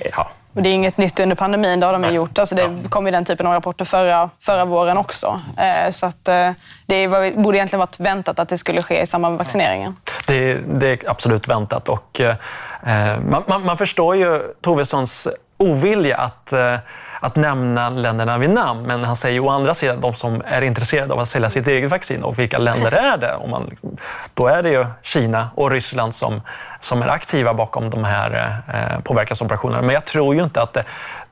eh, 0.00 0.10
ja. 0.16 0.30
Och 0.56 0.62
det 0.62 0.68
är 0.68 0.72
inget 0.72 0.98
nytt 0.98 1.20
under 1.20 1.36
pandemin, 1.36 1.80
det 1.80 1.86
har 1.86 1.92
de 1.92 2.04
ju 2.04 2.10
gjort. 2.10 2.38
Alltså 2.38 2.54
det 2.54 2.88
kom 2.88 3.06
ju 3.06 3.12
den 3.12 3.24
typen 3.24 3.46
av 3.46 3.52
rapporter 3.52 3.84
förra, 3.84 4.30
förra 4.40 4.64
våren 4.64 4.96
också. 4.96 5.40
Eh, 5.58 5.90
så 5.90 6.06
att, 6.06 6.28
eh, 6.28 6.50
det 6.86 7.06
var, 7.06 7.42
borde 7.42 7.58
egentligen 7.58 7.80
varit 7.80 8.00
väntat 8.00 8.38
att 8.38 8.48
det 8.48 8.58
skulle 8.58 8.82
ske 8.82 9.02
i 9.02 9.06
samband 9.06 9.32
med 9.32 9.38
vaccineringen. 9.38 9.96
Det, 10.26 10.54
det 10.54 10.88
är 10.88 11.10
absolut 11.10 11.48
väntat. 11.48 11.88
Och, 11.88 12.20
eh, 12.20 12.34
man, 13.30 13.42
man, 13.46 13.64
man, 13.64 13.78
förstår 13.78 14.16
ju 14.16 14.40
Tovessons 14.60 15.28
ovilja 15.56 16.16
att 16.16 16.52
att 17.26 17.36
nämna 17.36 17.90
länderna 17.90 18.38
vid 18.38 18.50
namn. 18.50 18.82
Men 18.82 19.04
han 19.04 19.16
säger 19.16 19.40
å 19.40 19.48
andra 19.48 19.74
sidan 19.74 20.00
de 20.00 20.14
som 20.14 20.42
är 20.46 20.62
intresserade 20.62 21.12
av 21.12 21.20
att 21.20 21.28
sälja 21.28 21.50
sitt 21.50 21.68
eget 21.68 21.90
vaccin. 21.90 22.22
Och 22.22 22.38
vilka 22.38 22.58
länder 22.58 22.92
är 23.12 23.16
det? 23.16 23.34
Och 23.34 23.48
man, 23.48 23.76
då 24.34 24.46
är 24.46 24.62
det 24.62 24.70
ju 24.70 24.86
Kina 25.02 25.50
och 25.54 25.70
Ryssland 25.70 26.14
som, 26.14 26.42
som 26.80 27.02
är 27.02 27.08
aktiva 27.08 27.54
bakom 27.54 27.90
de 27.90 28.04
här 28.04 28.60
eh, 28.68 29.00
påverkansoperationerna. 29.00 29.82
Men 29.82 29.94
jag 29.94 30.04
tror 30.04 30.34
ju 30.34 30.42
inte 30.42 30.62
att 30.62 30.72
det, 30.72 30.84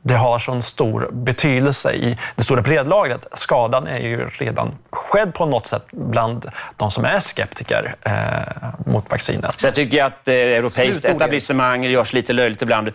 det 0.06 0.14
har 0.14 0.38
sån 0.38 0.62
stor 0.62 1.08
betydelse 1.12 1.92
i 1.92 2.18
det 2.36 2.42
stora 2.42 2.62
bredlagret. 2.62 3.26
Skadan 3.32 3.86
är 3.86 3.98
ju 3.98 4.28
redan 4.28 4.74
skedd 4.90 5.34
på 5.34 5.46
något 5.46 5.66
sätt 5.66 5.84
bland 5.90 6.50
de 6.76 6.90
som 6.90 7.04
är 7.04 7.20
skeptiker 7.20 7.94
eh, 8.02 8.92
mot 8.92 9.10
vaccinet. 9.10 9.60
Så 9.60 9.66
jag 9.66 9.74
tycker 9.74 10.04
att 10.04 10.28
eh, 10.28 10.34
europeiskt 10.34 11.04
etablissemang 11.04 11.84
görs 11.84 12.12
lite 12.12 12.32
löjligt 12.32 12.62
ibland. 12.62 12.90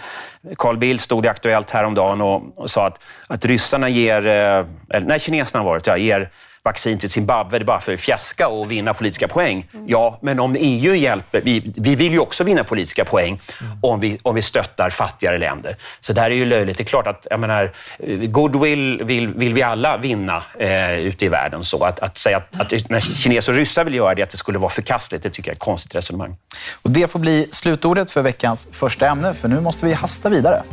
Carl 0.58 0.78
Bildt 0.78 1.04
stod 1.04 1.26
i 1.26 1.28
Aktuellt 1.28 1.72
häromdagen 1.72 2.22
och, 2.22 2.44
och 2.56 2.70
sa 2.70 2.88
att, 2.88 3.04
att 3.28 3.46
ryssarna 3.46 3.90
ger, 3.90 4.28
eh, 4.28 4.66
eller, 4.90 5.08
nej 5.08 5.20
kineserna 5.20 5.64
var 5.64 5.80
det, 5.80 5.88
ja, 5.88 5.98
ger 5.98 6.30
vaccin 6.64 7.00
till 7.00 7.10
Zimbabwe, 7.10 7.60
det 7.60 7.64
är 7.64 7.66
bara 7.66 7.80
för 7.80 7.94
att 7.94 8.00
fjäska 8.00 8.48
och 8.48 8.72
vinna 8.72 8.94
politiska 8.94 9.28
poäng. 9.28 9.68
Mm. 9.74 9.86
Ja, 9.90 10.20
men 10.22 10.40
om 10.40 10.56
EU 10.60 10.96
hjälper, 10.96 11.42
vi, 11.42 11.74
vi 11.76 11.96
vill 11.96 12.12
ju 12.12 12.20
också 12.20 12.44
vinna 12.44 12.64
politiska 12.64 13.06
poäng 13.06 13.40
mm. 13.62 13.80
om, 13.82 14.00
vi, 14.00 14.20
om 14.22 14.36
vi 14.36 14.42
stöttar 14.42 14.90
fattigare 14.90 15.38
länder. 15.38 15.76
Så 16.00 16.14
det 16.14 16.22
här 16.22 16.32
är 16.32 16.36
ju 16.36 16.46
löjligt. 16.46 16.78
Det 16.78 16.84
är 16.84 16.86
klart 16.86 17.08
att, 17.08 17.28
jag 17.30 17.40
menar, 17.40 17.72
eh, 18.00 18.18
goodwill 18.18 19.04
vill, 19.04 19.28
vill 19.28 19.54
vi 19.54 19.64
alla 19.64 19.98
vinna 19.98 20.44
eh, 20.60 21.00
ute 21.00 21.26
i 21.26 21.30
världen. 21.30 21.62
Så 21.62 21.84
att, 21.84 22.00
att 22.00 22.18
säga 22.18 22.38
att, 22.38 22.60
att 22.60 22.90
när 22.90 23.00
kineser 23.00 23.52
och 23.52 23.58
ryssar 23.58 23.86
vill 23.86 23.96
göra 23.96 24.16
det, 24.16 24.24
att 24.24 24.30
det 24.30 24.38
skulle 24.38 24.60
vara 24.60 24.70
förkastligt, 24.70 25.24
det 25.24 25.30
tycker 25.30 25.50
jag 25.50 25.54
är 25.54 25.56
ett 25.56 25.60
konstigt 25.60 25.96
resonemang. 25.96 26.38
Och 26.82 26.92
det 26.92 27.12
får 27.12 27.20
bli 27.20 27.48
slutordet 27.52 28.12
för 28.12 28.22
veckans 28.22 28.68
första 28.72 29.08
ämne, 29.08 29.34
för 29.34 29.48
nu 29.48 29.62
måste 29.62 29.86
vi 29.86 29.94
hasta 29.94 30.30
vidare. 30.30 30.64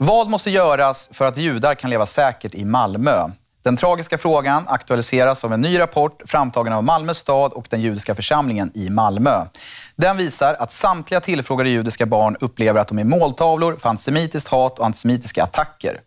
Vad 0.00 0.30
måste 0.30 0.50
göras 0.50 1.10
för 1.12 1.24
att 1.24 1.36
judar 1.36 1.74
kan 1.74 1.90
leva 1.90 2.06
säkert 2.06 2.54
i 2.54 2.64
Malmö? 2.64 3.30
Den 3.62 3.76
tragiska 3.76 4.18
frågan 4.18 4.64
aktualiseras 4.68 5.44
av 5.44 5.52
en 5.52 5.60
ny 5.60 5.78
rapport 5.78 6.22
framtagen 6.26 6.72
av 6.72 6.84
Malmö 6.84 7.14
stad 7.14 7.52
och 7.52 7.66
den 7.70 7.80
judiska 7.80 8.14
församlingen 8.14 8.70
i 8.74 8.90
Malmö. 8.90 9.44
Den 9.96 10.16
visar 10.16 10.54
att 10.54 10.72
samtliga 10.72 11.20
tillfrågade 11.20 11.70
judiska 11.70 12.06
barn 12.06 12.36
upplever 12.40 12.80
att 12.80 12.88
de 12.88 12.98
är 12.98 13.04
måltavlor 13.04 13.76
för 13.76 13.88
antisemitiskt 13.88 14.48
hat 14.48 14.78
och 14.78 14.86
antisemitiska 14.86 15.42
attacker. 15.42 16.00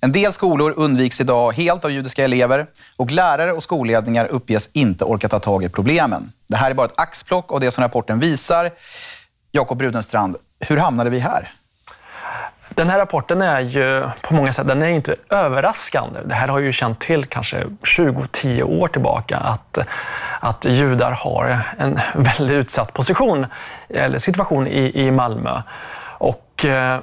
En 0.00 0.12
del 0.12 0.32
skolor 0.32 0.74
undviks 0.76 1.20
idag 1.20 1.52
helt 1.52 1.84
av 1.84 1.90
judiska 1.90 2.24
elever 2.24 2.66
och 2.96 3.10
lärare 3.10 3.52
och 3.52 3.62
skolledningar 3.62 4.26
uppges 4.26 4.68
inte 4.72 5.04
orka 5.04 5.28
ta 5.28 5.38
tag 5.38 5.64
i 5.64 5.68
problemen. 5.68 6.32
Det 6.46 6.56
här 6.56 6.70
är 6.70 6.74
bara 6.74 6.86
ett 6.86 7.00
axplock 7.00 7.52
av 7.52 7.60
det 7.60 7.70
som 7.70 7.84
rapporten 7.84 8.20
visar. 8.20 8.70
Jakob 9.52 9.78
Brudenstrand, 9.78 10.36
hur 10.60 10.76
hamnade 10.76 11.10
vi 11.10 11.18
här? 11.18 11.52
Den 12.74 12.90
här 12.90 12.98
rapporten 12.98 13.42
är 13.42 13.60
ju 13.60 14.04
på 14.20 14.34
många 14.34 14.52
sätt 14.52 14.68
den 14.68 14.82
är 14.82 14.88
inte 14.88 15.16
överraskande. 15.30 16.20
Det 16.24 16.34
här 16.34 16.48
har 16.48 16.58
ju 16.58 16.72
känt 16.72 17.00
till 17.00 17.24
kanske 17.24 17.64
20-10 17.64 18.62
år 18.62 18.88
tillbaka 18.88 19.36
att, 19.36 19.78
att 20.40 20.64
judar 20.64 21.12
har 21.12 21.58
en 21.78 21.98
väldigt 22.14 22.56
utsatt 22.56 22.92
position 22.92 23.46
eller 23.88 24.18
situation 24.18 24.66
i, 24.66 25.06
i 25.06 25.10
Malmö. 25.10 25.62
Och 26.18 26.64
eh, 26.64 26.98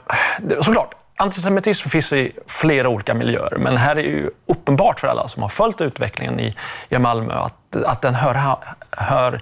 såklart, 0.62 0.93
Antisemitism 1.19 1.89
finns 1.89 2.13
i 2.13 2.31
flera 2.47 2.89
olika 2.89 3.13
miljöer, 3.13 3.57
men 3.57 3.77
här 3.77 3.95
är 3.95 4.03
ju 4.03 4.29
uppenbart 4.45 5.00
för 5.00 5.07
alla 5.07 5.27
som 5.27 5.41
har 5.41 5.50
följt 5.50 5.81
utvecklingen 5.81 6.39
i, 6.39 6.55
i 6.89 6.97
Malmö 6.97 7.33
att, 7.33 7.75
att 7.86 8.01
den 8.01 8.15
hör, 8.15 8.57
hör 8.91 9.41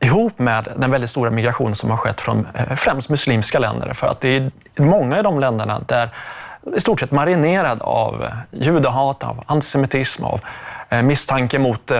ihop 0.00 0.38
med 0.38 0.68
den 0.76 0.90
väldigt 0.90 1.10
stora 1.10 1.30
migrationen 1.30 1.74
som 1.74 1.90
har 1.90 1.96
skett 1.96 2.20
från 2.20 2.46
eh, 2.54 2.76
främst 2.76 3.10
muslimska 3.10 3.58
länder. 3.58 3.94
För 3.94 4.06
att 4.06 4.20
det 4.20 4.36
är 4.36 4.50
många 4.76 5.18
i 5.18 5.22
de 5.22 5.40
länderna 5.40 5.80
där 5.86 6.10
i 6.76 6.80
stort 6.80 7.00
sett 7.00 7.10
marinerad 7.10 7.82
av 7.82 8.24
eh, 8.24 8.30
judehat, 8.50 9.24
av 9.24 9.44
antisemitism, 9.46 10.24
av 10.24 10.40
eh, 10.88 11.02
misstanke 11.02 11.58
mot, 11.58 11.92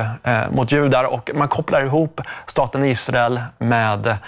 mot 0.50 0.72
judar 0.72 1.04
och 1.04 1.30
man 1.34 1.48
kopplar 1.48 1.84
ihop 1.84 2.20
staten 2.46 2.84
Israel 2.84 3.40
med 3.58 4.18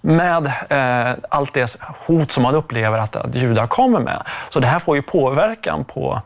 med 0.00 0.46
eh, 0.68 1.16
allt 1.28 1.54
det 1.54 1.76
hot 2.06 2.30
som 2.30 2.42
man 2.42 2.54
upplever 2.54 2.98
att, 2.98 3.16
att 3.16 3.34
judar 3.34 3.66
kommer 3.66 4.00
med. 4.00 4.22
Så 4.48 4.60
det 4.60 4.66
här 4.66 4.78
får 4.78 4.96
ju 4.96 5.02
påverkan 5.02 5.84
på 5.84 6.20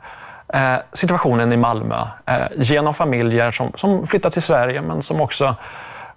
eh, 0.48 0.74
situationen 0.92 1.52
i 1.52 1.56
Malmö 1.56 2.06
eh, 2.26 2.36
genom 2.56 2.94
familjer 2.94 3.50
som, 3.50 3.72
som 3.74 4.06
flyttar 4.06 4.30
till 4.30 4.42
Sverige 4.42 4.82
men 4.82 5.02
som 5.02 5.20
också 5.20 5.56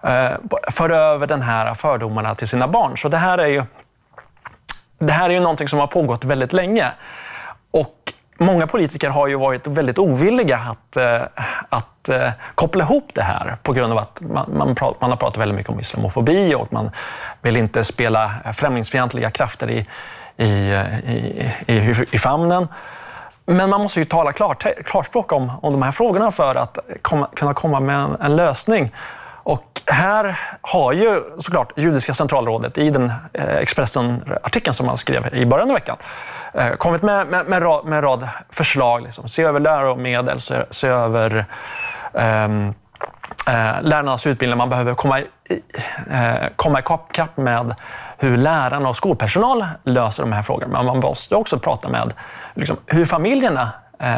Eh, 0.05 0.31
för 0.71 0.89
över 0.89 1.27
den 1.27 1.41
här 1.41 1.73
fördomarna 1.73 2.35
till 2.35 2.47
sina 2.47 2.67
barn. 2.67 2.97
Så 2.97 3.09
det 3.09 3.17
här 3.17 3.37
är 3.37 3.47
ju, 3.47 3.63
det 4.99 5.13
här 5.13 5.29
är 5.29 5.33
ju 5.33 5.39
någonting 5.39 5.67
som 5.67 5.79
har 5.79 5.87
pågått 5.87 6.25
väldigt 6.25 6.53
länge. 6.53 6.91
Och 7.71 8.13
många 8.37 8.67
politiker 8.67 9.09
har 9.09 9.27
ju 9.27 9.35
varit 9.35 9.67
väldigt 9.67 9.99
ovilliga 9.99 10.57
att, 10.57 10.97
eh, 10.97 11.21
att 11.69 12.09
eh, 12.09 12.29
koppla 12.55 12.83
ihop 12.83 13.09
det 13.13 13.21
här 13.21 13.57
på 13.63 13.73
grund 13.73 13.93
av 13.93 13.99
att 13.99 14.21
man, 14.21 14.49
man, 14.57 14.75
man, 14.99 15.09
har 15.09 15.17
pratat 15.17 15.37
väldigt 15.37 15.55
mycket 15.55 15.71
om 15.71 15.79
islamofobi 15.79 16.55
och 16.55 16.73
man 16.73 16.91
vill 17.41 17.57
inte 17.57 17.83
spela 17.83 18.31
främlingsfientliga 18.53 19.31
krafter 19.31 19.69
i, 19.69 19.87
i, 20.37 20.45
i, 20.45 21.47
i, 21.67 21.95
i 22.11 22.17
famnen. 22.17 22.67
Men 23.45 23.69
man 23.69 23.81
måste 23.81 23.99
ju 23.99 24.05
tala 24.05 24.31
klart, 24.31 24.65
klarspråk 24.85 25.31
om, 25.31 25.51
om 25.61 25.73
de 25.73 25.81
här 25.81 25.91
frågorna 25.91 26.31
för 26.31 26.55
att 26.55 26.79
komma, 27.01 27.29
kunna 27.35 27.53
komma 27.53 27.79
med 27.79 27.95
en, 27.95 28.17
en 28.21 28.35
lösning. 28.35 28.91
Här 29.87 30.39
har 30.61 30.93
ju 30.93 31.23
såklart 31.39 31.73
Judiska 31.75 32.13
centralrådet 32.13 32.77
i 32.77 32.89
den 32.89 33.11
eh, 33.33 33.57
Expressen-artikeln 33.57 34.73
som 34.73 34.85
man 34.85 34.97
skrev 34.97 35.35
i 35.35 35.45
början 35.45 35.69
av 35.69 35.73
veckan 35.73 35.97
eh, 36.53 36.69
kommit 36.69 37.01
med, 37.01 37.27
med, 37.27 37.47
med, 37.47 37.61
rad, 37.63 37.85
med 37.85 37.97
en 37.97 38.03
rad 38.03 38.29
förslag. 38.49 39.01
Liksom. 39.03 39.29
Se 39.29 39.43
över 39.43 39.59
läromedel, 39.59 40.41
se, 40.41 40.55
se 40.69 40.87
över 40.87 41.45
um, 42.13 42.73
eh, 43.47 43.81
lärarnas 43.81 44.27
utbildning. 44.27 44.57
Man 44.57 44.69
behöver 44.69 44.93
komma 44.93 45.19
i, 45.19 45.25
eh, 46.11 46.47
komma 46.55 46.81
kapp 47.11 47.37
med 47.37 47.75
hur 48.17 48.37
lärarna 48.37 48.89
och 48.89 48.95
skolpersonal 48.95 49.65
löser 49.83 50.23
de 50.23 50.31
här 50.31 50.43
frågorna. 50.43 50.67
Men 50.67 50.85
man 50.85 50.99
måste 50.99 51.35
också 51.35 51.59
prata 51.59 51.89
med 51.89 52.13
liksom, 52.53 52.77
hur 52.85 53.05
familjerna 53.05 53.69
eh, 53.99 54.15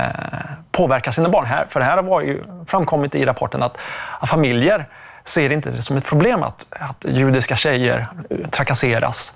påverkar 0.71 1.11
sina 1.11 1.29
barn. 1.29 1.45
Här, 1.45 1.65
för 1.69 1.79
det 1.79 1.85
här 1.85 2.03
har 2.03 2.21
ju 2.21 2.43
framkommit 2.67 3.15
i 3.15 3.25
rapporten 3.25 3.63
att, 3.63 3.77
att 4.19 4.29
familjer 4.29 4.87
ser 5.29 5.51
inte 5.51 5.71
det 5.71 5.81
som 5.81 5.97
ett 5.97 6.05
problem 6.05 6.43
att, 6.43 6.65
att 6.69 7.05
judiska 7.09 7.55
tjejer 7.55 8.07
trakasseras. 8.51 9.33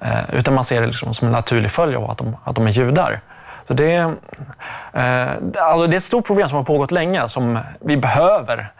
Eh, 0.00 0.34
utan 0.34 0.54
man 0.54 0.64
ser 0.64 0.80
det 0.80 0.86
liksom 0.86 1.14
som 1.14 1.26
en 1.26 1.32
naturlig 1.32 1.70
följd 1.70 1.96
av 1.96 2.10
att 2.10 2.18
de, 2.18 2.36
att 2.44 2.54
de 2.54 2.66
är 2.66 2.70
judar. 2.70 3.20
Så 3.68 3.74
det, 3.74 3.94
eh, 4.92 5.28
alltså 5.56 5.86
det 5.86 5.94
är 5.94 5.98
ett 5.98 6.02
stort 6.04 6.26
problem 6.26 6.48
som 6.48 6.56
har 6.56 6.64
pågått 6.64 6.90
länge 6.90 7.28
som 7.28 7.58
vi 7.80 7.96
behöver 7.96 8.72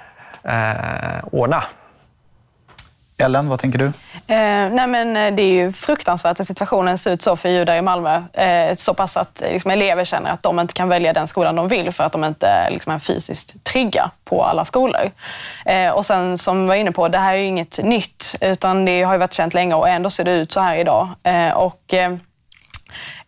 eh, 0.42 1.24
ordna. 1.32 1.64
Ellen, 3.18 3.48
vad 3.48 3.60
tänker 3.60 3.78
du? 3.78 3.86
Eh, 3.86 4.70
nej 4.70 4.86
men 4.86 5.16
eh, 5.16 5.34
det 5.34 5.42
är 5.42 5.52
ju 5.52 5.72
fruktansvärt 5.72 6.40
att 6.40 6.46
situationen 6.46 6.98
ser 6.98 7.12
ut 7.12 7.22
så 7.22 7.36
för 7.36 7.48
judar 7.48 7.76
i 7.76 7.82
Malmö. 7.82 8.22
Eh, 8.32 8.76
så 8.76 8.94
pass 8.94 9.16
att 9.16 9.42
eh, 9.42 9.52
liksom, 9.52 9.70
elever 9.70 10.04
känner 10.04 10.30
att 10.30 10.42
de 10.42 10.60
inte 10.60 10.74
kan 10.74 10.88
välja 10.88 11.12
den 11.12 11.28
skolan 11.28 11.56
de 11.56 11.68
vill 11.68 11.92
för 11.92 12.04
att 12.04 12.12
de 12.12 12.24
inte 12.24 12.48
eh, 12.48 12.70
liksom, 12.70 12.92
är 12.92 12.98
fysiskt 12.98 13.64
trygga 13.64 14.10
på 14.24 14.44
alla 14.44 14.64
skolor. 14.64 15.10
Eh, 15.64 15.90
och 15.90 16.06
sen 16.06 16.38
som 16.38 16.62
vi 16.62 16.68
var 16.68 16.74
inne 16.74 16.92
på, 16.92 17.08
det 17.08 17.18
här 17.18 17.34
är 17.34 17.38
ju 17.38 17.46
inget 17.46 17.78
nytt 17.84 18.34
utan 18.40 18.84
det 18.84 19.02
har 19.02 19.12
ju 19.12 19.18
varit 19.18 19.34
känt 19.34 19.54
länge 19.54 19.74
och 19.74 19.88
ändå 19.88 20.10
ser 20.10 20.24
det 20.24 20.32
ut 20.32 20.52
så 20.52 20.60
här 20.60 20.76
idag. 20.76 21.08
Eh, 21.22 21.50
och, 21.50 21.94
Eh, 21.94 22.16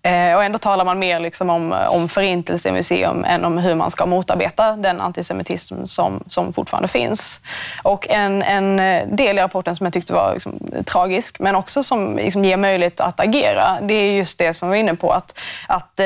Eh, 0.09 0.35
och 0.37 0.45
ändå 0.45 0.59
talar 0.59 0.85
man 0.85 0.99
mer 0.99 1.21
liksom 1.21 1.51
om, 1.51 1.73
eh, 1.73 1.95
om 1.95 2.09
förintelsemuseum 2.09 3.25
än 3.25 3.45
om 3.45 3.59
hur 3.59 3.75
man 3.75 3.91
ska 3.91 4.07
motarbeta 4.07 4.73
den 4.77 5.01
antisemitism 5.01 5.85
som, 5.85 6.25
som 6.29 6.53
fortfarande 6.53 6.89
finns. 6.89 7.41
Och 7.83 8.09
en, 8.09 8.43
en 8.43 8.81
eh, 8.81 9.07
del 9.09 9.39
i 9.39 9.43
rapporten 9.43 9.77
som 9.77 9.87
jag 9.87 9.93
tyckte 9.93 10.13
var 10.13 10.33
liksom 10.33 10.61
tragisk, 10.85 11.39
men 11.39 11.57
också 11.57 11.83
som 11.83 12.17
liksom 12.17 12.45
ger 12.45 12.57
möjlighet 12.57 13.01
att 13.01 13.21
agera, 13.21 13.79
det 13.83 13.95
är 13.95 14.13
just 14.13 14.39
det 14.39 14.55
som 14.55 14.69
vi 14.69 14.71
var 14.71 14.81
inne 14.81 14.95
på, 14.95 15.13
att, 15.13 15.39
att 15.67 16.01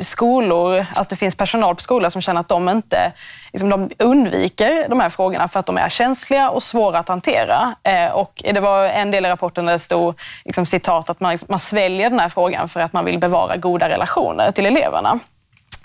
skolor, 0.00 0.86
att 0.94 1.08
det 1.08 1.16
finns 1.16 1.34
personal 1.34 1.74
på 1.74 1.80
skolor 1.80 2.10
som 2.10 2.22
känner 2.22 2.40
att 2.40 2.48
de 2.48 2.68
inte 2.68 3.12
liksom, 3.56 3.70
de 3.70 4.04
undviker 4.04 4.88
de 4.88 5.00
här 5.00 5.08
frågorna 5.08 5.48
för 5.48 5.60
att 5.60 5.66
de 5.66 5.78
är 5.78 5.88
känsliga 5.88 6.50
och 6.50 6.62
svåra 6.62 6.98
att 6.98 7.08
hantera. 7.08 7.74
Eh, 7.82 8.10
och 8.10 8.42
det 8.52 8.60
var 8.60 8.84
en 8.84 9.10
del 9.10 9.26
i 9.26 9.28
rapporten 9.28 9.66
där 9.66 9.72
det 9.72 9.78
stod 9.78 10.14
liksom, 10.44 10.66
citat 10.66 11.10
att 11.10 11.20
man, 11.20 11.32
liksom, 11.32 11.46
man 11.50 11.60
sväljer 11.60 12.10
den 12.10 12.20
här 12.20 12.28
frågan 12.28 12.68
för 12.68 12.80
att 12.80 12.92
man 12.92 13.04
vill 13.04 13.18
bevara 13.18 13.56
goda 13.56 13.88
relationer 13.88 14.52
till 14.52 14.66
eleverna. 14.66 15.18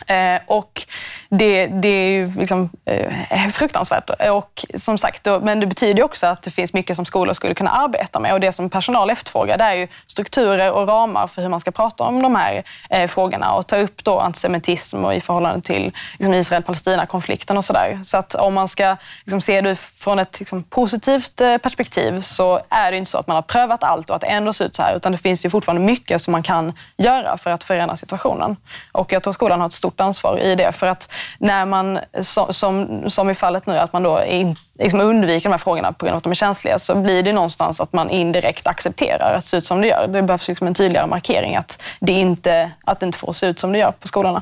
Eh, 0.07 0.41
och 0.47 0.85
det, 1.29 1.67
det 1.67 1.87
är 1.87 2.11
ju 2.11 2.27
liksom, 2.39 2.69
eh, 2.85 3.47
fruktansvärt. 3.47 4.09
Och 4.31 4.65
som 4.75 4.97
sagt, 4.97 5.23
då, 5.23 5.39
men 5.39 5.59
det 5.59 5.65
betyder 5.65 6.03
också 6.03 6.27
att 6.27 6.43
det 6.43 6.51
finns 6.51 6.73
mycket 6.73 6.95
som 6.95 7.05
skolor 7.05 7.33
skulle 7.33 7.53
kunna 7.53 7.71
arbeta 7.71 8.19
med. 8.19 8.33
Och 8.33 8.39
det 8.39 8.51
som 8.51 8.69
personal 8.69 9.09
efterfrågar 9.09 9.57
det 9.57 9.63
är 9.63 9.75
ju 9.75 9.87
strukturer 10.07 10.71
och 10.71 10.87
ramar 10.87 11.27
för 11.27 11.41
hur 11.41 11.49
man 11.49 11.59
ska 11.59 11.71
prata 11.71 12.03
om 12.03 12.21
de 12.21 12.35
här 12.35 12.63
eh, 12.89 13.07
frågorna 13.07 13.53
och 13.53 13.67
ta 13.67 13.77
upp 13.77 14.03
då 14.03 14.19
antisemitism 14.19 15.05
och 15.05 15.15
i 15.15 15.21
förhållande 15.21 15.61
till 15.61 15.91
liksom, 16.19 16.33
Israel-Palestina-konflikten 16.33 17.57
och 17.57 17.65
sådär. 17.65 17.99
Så 18.05 18.17
att 18.17 18.35
om 18.35 18.53
man 18.53 18.67
ska 18.67 18.95
liksom, 19.25 19.41
se 19.41 19.61
det 19.61 19.79
från 19.79 20.19
ett 20.19 20.39
liksom, 20.39 20.63
positivt 20.63 21.41
eh, 21.41 21.57
perspektiv 21.57 22.21
så 22.21 22.59
är 22.69 22.91
det 22.91 22.97
inte 22.97 23.11
så 23.11 23.17
att 23.17 23.27
man 23.27 23.35
har 23.35 23.41
prövat 23.41 23.83
allt 23.83 24.09
och 24.09 24.15
att 24.15 24.21
det 24.21 24.27
ändå 24.27 24.53
ser 24.53 24.65
ut 24.65 24.75
så 24.75 24.81
här, 24.81 24.95
utan 24.95 25.11
det 25.11 25.17
finns 25.17 25.45
ju 25.45 25.49
fortfarande 25.49 25.81
mycket 25.81 26.21
som 26.21 26.31
man 26.31 26.43
kan 26.43 26.73
göra 26.97 27.37
för 27.37 27.51
att 27.51 27.63
förändra 27.63 27.97
situationen. 27.97 28.57
Och 28.91 29.13
jag 29.13 29.23
tror 29.23 29.33
skolan 29.33 29.59
har 29.59 29.67
ett 29.67 29.73
stort 29.73 29.90
stort 29.91 30.01
ansvar 30.01 30.39
i 30.39 30.55
det. 30.55 30.71
För 30.71 30.87
att 30.87 31.11
när 31.39 31.65
man, 31.65 31.99
som, 32.21 33.09
som 33.09 33.29
i 33.29 33.33
fallet 33.33 33.65
nu, 33.65 33.77
att 33.77 33.93
man 33.93 34.03
då 34.03 34.23
in, 34.23 34.55
liksom 34.79 35.01
undviker 35.01 35.49
de 35.49 35.51
här 35.53 35.57
frågorna 35.57 35.91
på 35.91 36.05
grund 36.05 36.13
av 36.13 36.17
att 36.17 36.23
de 36.23 36.31
är 36.31 36.35
känsliga, 36.35 36.79
så 36.79 36.95
blir 36.95 37.23
det 37.23 37.33
någonstans 37.33 37.79
att 37.79 37.93
man 37.93 38.09
indirekt 38.09 38.67
accepterar 38.67 39.33
att 39.33 39.41
det 39.41 39.47
ser 39.47 39.57
ut 39.57 39.65
som 39.65 39.81
det 39.81 39.87
gör. 39.87 40.07
Det 40.07 40.21
behövs 40.21 40.47
liksom 40.47 40.67
en 40.67 40.73
tydligare 40.73 41.07
markering 41.07 41.55
att 41.55 41.81
det, 41.99 42.13
inte, 42.13 42.71
att 42.85 42.99
det 42.99 43.05
inte 43.05 43.17
får 43.17 43.33
se 43.33 43.47
ut 43.47 43.59
som 43.59 43.71
det 43.71 43.79
gör 43.79 43.91
på 43.91 44.07
skolorna. 44.07 44.41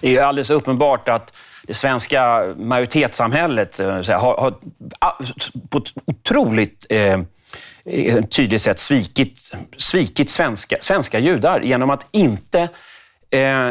Det 0.00 0.16
är 0.16 0.22
alldeles 0.22 0.50
uppenbart 0.50 1.08
att 1.08 1.32
det 1.66 1.74
svenska 1.74 2.44
majoritetssamhället 2.56 3.80
eh, 3.80 3.88
har, 3.88 4.36
har 4.36 4.54
på 5.68 5.78
ett 5.78 5.92
otroligt 6.06 6.86
eh, 6.90 7.20
eh, 7.84 8.24
tydligt 8.24 8.62
sätt 8.62 8.78
svikit, 8.78 9.50
svikit 9.76 10.30
svenska, 10.30 10.76
svenska 10.80 11.18
judar 11.18 11.60
genom 11.60 11.90
att 11.90 12.06
inte 12.10 12.68
eh, 13.30 13.68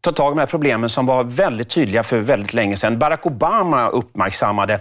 ta 0.00 0.12
tag 0.12 0.32
i 0.32 0.34
de 0.34 0.38
här 0.38 0.46
problemen 0.46 0.90
som 0.90 1.06
var 1.06 1.24
väldigt 1.24 1.68
tydliga 1.68 2.02
för 2.02 2.18
väldigt 2.18 2.54
länge 2.54 2.76
sedan. 2.76 2.98
Barack 2.98 3.26
Obama 3.26 3.88
uppmärksammade 3.88 4.80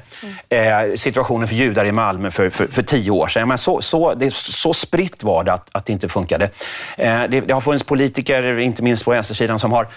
eh, 0.49 0.95
situationen 0.95 1.47
för 1.47 1.55
judar 1.55 1.85
i 1.85 1.91
Malmö 1.91 2.31
för, 2.31 2.49
för, 2.49 2.67
för 2.67 2.83
tio 2.83 3.11
år 3.11 3.27
sedan. 3.27 3.47
Men 3.47 3.57
så, 3.57 3.81
så, 3.81 4.13
det, 4.13 4.33
så 4.33 4.73
spritt 4.73 5.23
var 5.23 5.43
det 5.43 5.53
att, 5.53 5.69
att 5.71 5.85
det 5.85 5.93
inte 5.93 6.09
funkade. 6.09 6.49
Eh, 6.97 7.23
det, 7.29 7.41
det, 7.41 7.53
har 7.53 7.61
funnits 7.61 7.85
politiker, 7.85 8.59
inte 8.59 8.83
minst 8.83 9.05
på 9.05 9.11
vänstersidan, 9.11 9.59
som 9.59 9.71
har 9.71 9.87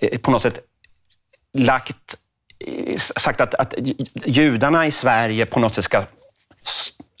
eh, 0.00 0.18
på 0.18 0.30
något 0.30 0.42
sätt 0.42 0.58
lagt, 1.54 2.16
eh, 2.66 2.96
sagt 2.96 3.40
att, 3.40 3.54
att 3.54 3.74
judarna 4.24 4.86
i 4.86 4.90
Sverige 4.90 5.46
på 5.46 5.60
något 5.60 5.74
sätt 5.74 5.84
ska 5.84 6.02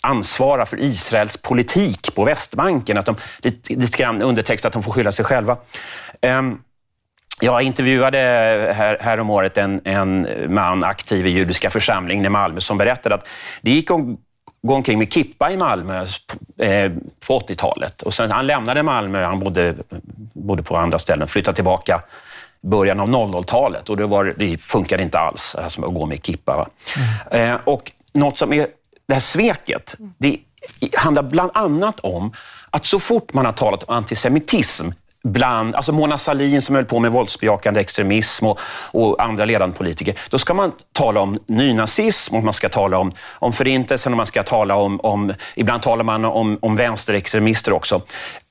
ansvara 0.02 0.66
för 0.66 0.80
Israels 0.80 1.36
politik 1.36 2.14
på 2.14 2.24
Västbanken. 2.24 2.98
Att 2.98 3.06
de 3.06 3.16
lite, 3.38 3.74
lite 3.74 3.98
grann 3.98 4.22
undertext 4.22 4.64
att 4.64 4.72
de 4.72 4.82
får 4.82 4.92
skylla 4.92 5.12
sig 5.12 5.24
själva. 5.24 5.56
Um, 6.22 6.62
jag 7.40 7.62
intervjuade 7.62 8.18
här, 8.74 8.98
här 9.00 9.20
om 9.20 9.30
året 9.30 9.58
en, 9.58 9.80
en 9.84 10.26
man 10.54 10.84
aktiv 10.84 11.26
i 11.26 11.30
judiska 11.30 11.70
församlingen 11.70 12.24
i 12.24 12.28
Malmö 12.28 12.60
som 12.60 12.78
berättade 12.78 13.14
att 13.14 13.28
det 13.60 13.70
gick 13.70 13.90
att 13.90 14.00
gå 14.62 14.74
omkring 14.74 14.98
med 14.98 15.12
kippa 15.12 15.50
i 15.50 15.56
Malmö 15.56 16.06
eh, 16.58 16.92
på 17.26 17.40
80-talet. 17.40 18.02
Och 18.02 18.14
sen, 18.14 18.30
han 18.30 18.46
lämnade 18.46 18.82
Malmö, 18.82 19.24
han 19.24 19.40
bodde, 19.40 19.74
bodde 20.32 20.62
på 20.62 20.76
andra 20.76 20.98
ställen, 20.98 21.28
flyttade 21.28 21.54
tillbaka 21.54 22.02
början 22.60 23.00
av 23.00 23.08
00-talet 23.08 23.90
och 23.90 23.96
det, 23.96 24.06
var, 24.06 24.34
det 24.36 24.62
funkade 24.62 25.02
inte 25.02 25.18
alls 25.18 25.54
alltså, 25.54 25.86
att 25.86 25.94
gå 25.94 26.06
med 26.06 26.26
kippa. 26.26 26.68
Mm. 27.30 27.50
Eh, 27.50 27.60
och 27.64 27.92
något 28.12 28.38
som 28.38 28.52
är, 28.52 28.66
det 29.06 29.14
här 29.14 29.20
sveket, 29.20 29.94
det 30.18 30.38
handlar 30.96 31.22
bland 31.22 31.50
annat 31.54 32.00
om 32.00 32.32
att 32.70 32.86
så 32.86 32.98
fort 32.98 33.32
man 33.32 33.44
har 33.44 33.52
talat 33.52 33.82
om 33.82 33.94
antisemitism 33.94 34.88
bland, 35.28 35.74
alltså 35.74 35.92
Mona 35.92 36.18
Sahlin 36.18 36.62
som 36.62 36.74
höll 36.74 36.84
på 36.84 36.98
med 36.98 37.12
våldsbejakande 37.12 37.80
extremism 37.80 38.46
och, 38.46 38.60
och, 38.92 39.22
andra 39.22 39.44
ledande 39.44 39.76
politiker, 39.76 40.14
då 40.30 40.38
ska 40.38 40.54
man 40.54 40.72
tala 40.92 41.20
om 41.20 41.38
nynazism 41.46 42.36
och 42.36 42.44
man 42.44 42.54
ska 42.54 42.68
tala 42.68 42.98
om, 42.98 43.12
om 43.30 43.52
förintelsen 43.52 44.12
och 44.12 44.16
man 44.16 44.26
ska 44.26 44.42
tala 44.42 44.76
om, 44.76 45.00
om 45.00 45.34
ibland 45.54 45.82
talar 45.82 46.04
man 46.04 46.24
om, 46.24 46.58
om 46.62 46.76
vänsterextremister 46.76 47.72
också. 47.72 48.02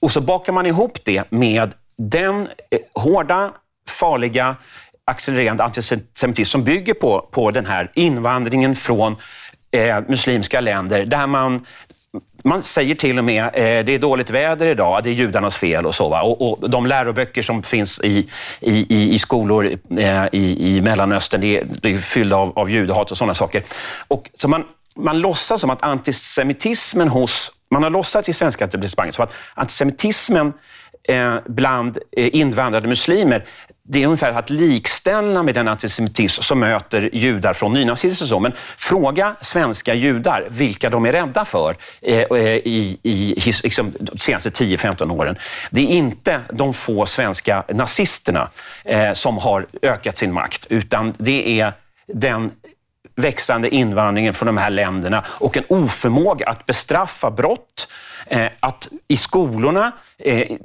Och 0.02 0.12
så 0.12 0.22
bakar 0.22 0.54
man 0.54 0.66
ihop 0.66 0.98
det 1.04 1.32
med 1.32 1.74
den 1.98 2.48
eh, 2.72 2.80
hårda, 3.04 3.52
farliga, 3.90 4.56
accelererande 5.06 5.64
antisemitism 5.64 6.52
som 6.52 6.64
bygger 6.64 6.94
på, 6.94 7.28
på 7.32 7.52
den 7.52 7.66
här 7.66 7.92
invandringen 7.94 8.76
från 8.76 9.16
eh, 9.72 10.02
muslimska 10.08 10.62
länder 10.62 11.06
där 11.06 11.28
man 11.28 11.66
man 12.48 12.64
säger 12.64 12.96
till 12.96 13.18
och 13.18 13.26
med 13.26 13.44
eh, 13.44 13.86
det 13.86 13.92
är 13.92 14.00
dåligt 14.00 14.30
väder 14.30 14.66
idag, 14.66 15.04
det 15.04 15.10
är 15.10 15.14
judarnas 15.14 15.58
fel 15.58 15.86
och 15.86 15.96
så. 15.96 16.22
Och, 16.22 16.64
och, 16.64 16.70
de 16.70 16.86
läroböcker 16.86 17.42
som 17.42 17.64
finns 17.64 18.00
i, 18.04 18.30
i, 18.60 19.14
i 19.14 19.20
skolor 19.20 19.66
eh, 19.98 20.26
i, 20.32 20.76
i 20.78 20.82
Mellanöstern, 20.82 21.42
det 21.42 21.58
är, 21.58 21.64
det 21.82 21.94
är 21.94 21.98
fyllda 21.98 22.36
av, 22.36 22.60
av 22.60 22.70
judehat 22.70 23.12
och 23.12 23.18
sådana 23.18 23.34
saker. 23.34 23.64
Och, 24.08 24.30
så 24.34 24.48
man, 24.48 24.64
man 24.96 25.20
låtsas 25.20 25.62
som 25.62 25.70
att 25.70 25.84
antisemitismen 25.84 27.08
hos 27.08 27.52
man 27.70 27.84
har 27.84 27.90
låtsats 27.90 28.30
i 28.30 28.34
svenska 28.34 28.66
etablissemanget 28.66 29.16
som 29.16 29.24
att 29.24 29.34
antisemitismen 29.54 30.54
Eh, 31.04 31.36
bland 31.46 31.98
eh, 32.12 32.36
invandrade 32.36 32.88
muslimer 32.88 33.46
det 33.90 34.04
är 34.04 34.06
ungefär 34.06 34.32
att 34.32 34.50
likställa 34.50 35.44
med 35.44 35.56
den 35.56 35.68
antisemitism 35.68 36.42
som 36.42 36.60
möter 36.60 37.10
judar 37.14 37.54
från 37.54 37.74
nynazister. 37.74 38.40
Men 38.40 38.54
fråga 38.78 39.36
svenska 39.42 39.94
judar 39.94 40.46
vilka 40.50 40.90
de 40.90 41.06
är 41.06 41.12
rädda 41.12 41.46
för 41.46 41.76
eh, 42.02 42.18
eh 42.20 42.38
i, 42.48 43.00
i 43.04 43.36
liksom, 43.64 43.94
de 44.00 44.18
senaste 44.18 44.50
10-15 44.50 45.12
åren. 45.12 45.38
Det 45.70 45.82
är 45.82 45.88
inte 45.88 46.42
de 46.54 46.74
få 46.74 47.06
svenska 47.06 47.64
nazisterna 47.70 48.50
eh, 48.84 49.14
som 49.14 49.38
har 49.38 49.66
ökat 49.82 50.18
sin 50.18 50.34
makt, 50.34 50.66
utan 50.70 51.14
det 51.18 51.62
är 51.62 51.74
den 52.14 52.52
växande 53.16 53.70
invandringen 53.76 54.34
från 54.34 54.46
de 54.46 54.58
här 54.58 54.70
länderna 54.70 55.26
och 55.28 55.58
en 55.58 55.64
oförmåga 55.68 56.46
att 56.46 56.66
bestraffa 56.66 57.32
brott, 57.32 57.88
att 58.60 58.88
i 59.08 59.18
skolorna 59.18 59.92
Eh, 60.24 60.58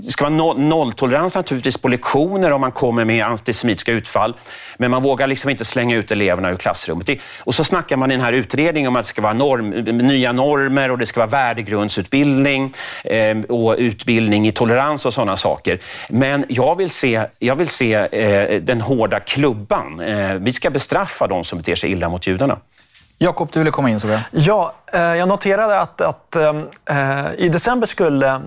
det 0.00 0.12
ska 0.12 0.30
vara 0.30 0.54
nolltolerans 0.54 1.34
naturligtvis 1.34 1.78
på 1.78 1.88
lektioner 1.88 2.50
om 2.50 2.60
man 2.60 2.72
kommer 2.72 3.04
med 3.04 3.26
antisemitiska 3.26 3.92
utfall. 3.92 4.36
Men 4.76 4.90
man 4.90 5.02
vågar 5.02 5.26
liksom 5.26 5.50
inte 5.50 5.64
slänga 5.64 5.96
ut 5.96 6.10
eleverna 6.10 6.50
ur 6.50 6.56
klassrummet. 6.56 7.08
Och 7.44 7.54
så 7.54 7.64
snackar 7.64 7.96
man 7.96 8.10
i 8.10 8.14
den 8.14 8.24
här 8.24 8.32
utredningen 8.32 8.88
om 8.88 8.96
att 8.96 9.04
det 9.04 9.08
ska 9.08 9.22
vara 9.22 9.32
norm, 9.32 9.70
nya 10.06 10.32
normer 10.32 10.90
och 10.90 10.98
det 10.98 11.06
ska 11.06 11.20
vara 11.20 11.30
värdegrundsutbildning 11.30 12.72
eh, 13.04 13.38
och 13.38 13.74
utbildning 13.78 14.48
i 14.48 14.52
tolerans 14.52 15.06
och 15.06 15.14
sådana 15.14 15.36
saker. 15.36 15.78
Men 16.08 16.44
jag 16.48 16.76
vill 16.76 16.90
se, 16.90 17.26
jag 17.38 17.56
vill 17.56 17.68
se 17.68 17.94
eh, 17.94 18.62
den 18.62 18.80
hårda 18.80 19.20
klubban. 19.20 20.02
Vi 20.44 20.52
ska 20.52 20.70
bestraffa 20.70 21.26
de 21.26 21.44
som 21.44 21.58
beter 21.58 21.74
sig 21.74 21.90
illa 21.90 22.08
mot 22.08 22.26
judarna. 22.26 22.58
Jakob, 23.22 23.48
du 23.52 23.58
ville 23.58 23.70
komma 23.70 23.90
in 23.90 24.00
såg 24.00 24.10
jag. 24.10 24.20
Ja, 24.30 24.74
eh, 24.74 24.79
Eh, 24.92 25.00
jag 25.00 25.28
noterade 25.28 25.80
att, 25.80 26.00
att 26.00 26.36
äh, 26.36 26.54
i 27.36 27.48
december 27.48 27.86
skulle 27.86 28.40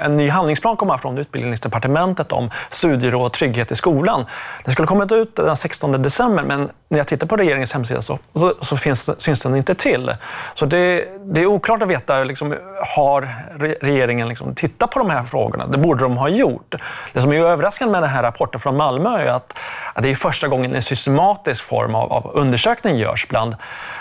en 0.00 0.16
ny 0.16 0.28
handlingsplan 0.28 0.76
komma 0.76 0.98
från 0.98 1.18
Utbildningsdepartementet 1.18 2.32
om 2.32 2.50
studier 2.70 3.14
och 3.14 3.32
trygghet 3.32 3.72
i 3.72 3.76
skolan. 3.76 4.26
Den 4.64 4.72
skulle 4.72 4.86
kommit 4.86 5.12
ut 5.12 5.36
den 5.36 5.56
16 5.56 6.02
december, 6.02 6.42
men 6.42 6.70
när 6.88 6.98
jag 6.98 7.06
tittar 7.06 7.26
på 7.26 7.36
regeringens 7.36 7.72
hemsida 7.72 8.02
så, 8.02 8.18
så, 8.34 8.54
så 8.60 8.76
finns, 8.76 9.20
syns 9.20 9.40
den 9.40 9.56
inte 9.56 9.74
till. 9.74 10.14
Så 10.54 10.66
det, 10.66 11.08
det 11.20 11.40
är 11.40 11.46
oklart 11.46 11.82
att 11.82 11.88
veta, 11.88 12.24
liksom, 12.24 12.54
har 12.96 13.34
regeringen 13.80 14.28
liksom 14.28 14.54
tittat 14.54 14.90
på 14.90 14.98
de 14.98 15.10
här 15.10 15.24
frågorna? 15.24 15.66
Det 15.66 15.78
borde 15.78 16.02
de 16.02 16.16
ha 16.16 16.28
gjort. 16.28 16.74
Det 17.12 17.20
som 17.20 17.32
är 17.32 17.40
överraskande 17.40 17.92
med 17.92 18.02
den 18.02 18.10
här 18.10 18.22
rapporten 18.22 18.60
från 18.60 18.76
Malmö 18.76 19.18
är 19.18 19.32
att, 19.32 19.54
att 19.94 20.02
det 20.02 20.10
är 20.10 20.14
första 20.14 20.48
gången 20.48 20.74
en 20.74 20.82
systematisk 20.82 21.64
form 21.64 21.94
av, 21.94 22.12
av 22.12 22.30
undersökning 22.34 22.96
görs 22.96 23.28
bland 23.28 23.56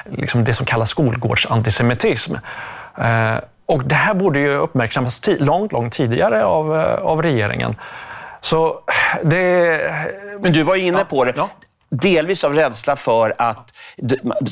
liksom 0.06 0.44
det 0.44 0.54
som 0.54 0.66
kallas 0.66 0.90
skolgårdsentreprenörer. 0.90 1.67
Eh, 2.98 3.38
och 3.66 3.84
det 3.84 3.96
här 3.96 4.14
borde 4.14 4.40
ju 4.40 4.56
uppmärksammas 4.56 5.30
långt, 5.40 5.72
långt 5.72 5.94
tidigare 5.94 6.46
av, 6.46 6.76
eh, 6.76 6.94
av 6.94 7.24
regeringen. 7.24 7.76
Så 8.42 8.80
det... 9.24 9.82
Men 10.42 10.54
du 10.54 10.64
var 10.64 10.76
inne 10.76 11.06
på 11.06 11.26
det. 11.26 11.34
Ja. 11.36 11.50
Delvis 11.90 12.44
av 12.44 12.54
rädsla 12.54 12.96
för 12.96 13.36
att 13.38 13.74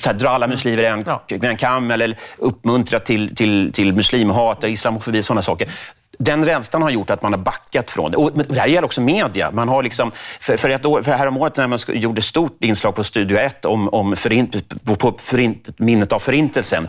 här, 0.05 0.13
dra 0.13 0.29
alla 0.29 0.47
muslimer 0.47 0.83
i 0.83 0.85
en, 0.85 1.03
ja. 1.05 1.23
en 1.29 1.57
kam 1.57 1.91
eller 1.91 2.17
uppmuntra 2.37 2.99
till, 2.99 3.35
till, 3.35 3.71
till 3.73 3.93
muslimhat, 3.93 4.63
islamofobi 4.63 5.21
och 5.21 5.25
sådana 5.25 5.41
saker 5.41 5.69
den 6.19 6.45
rädslan 6.45 6.81
har 6.81 6.89
gjort 6.89 7.09
att 7.09 7.21
man 7.21 7.33
har 7.33 7.39
backat 7.39 7.91
från 7.91 8.11
det. 8.11 8.17
Och 8.17 8.31
det 8.31 8.59
här 8.59 8.67
gäller 8.67 8.85
också 8.85 9.01
media. 9.01 9.51
Man 9.51 9.69
har 9.69 9.83
liksom, 9.83 10.11
för, 10.39 10.57
för, 10.57 10.69
ett 10.69 10.85
år, 10.85 11.01
för 11.01 11.11
häromåret 11.11 11.57
när 11.57 11.67
man 11.67 11.79
gjorde 11.87 12.21
stort 12.21 12.63
inslag 12.63 12.95
på 12.95 13.03
Studio 13.03 13.37
1 13.37 13.65
om, 13.65 13.89
om 13.89 14.15
förint, 14.15 14.55
på 14.99 15.13
förint, 15.19 15.79
minnet 15.79 16.13
av 16.13 16.19
Förintelsen, 16.19 16.87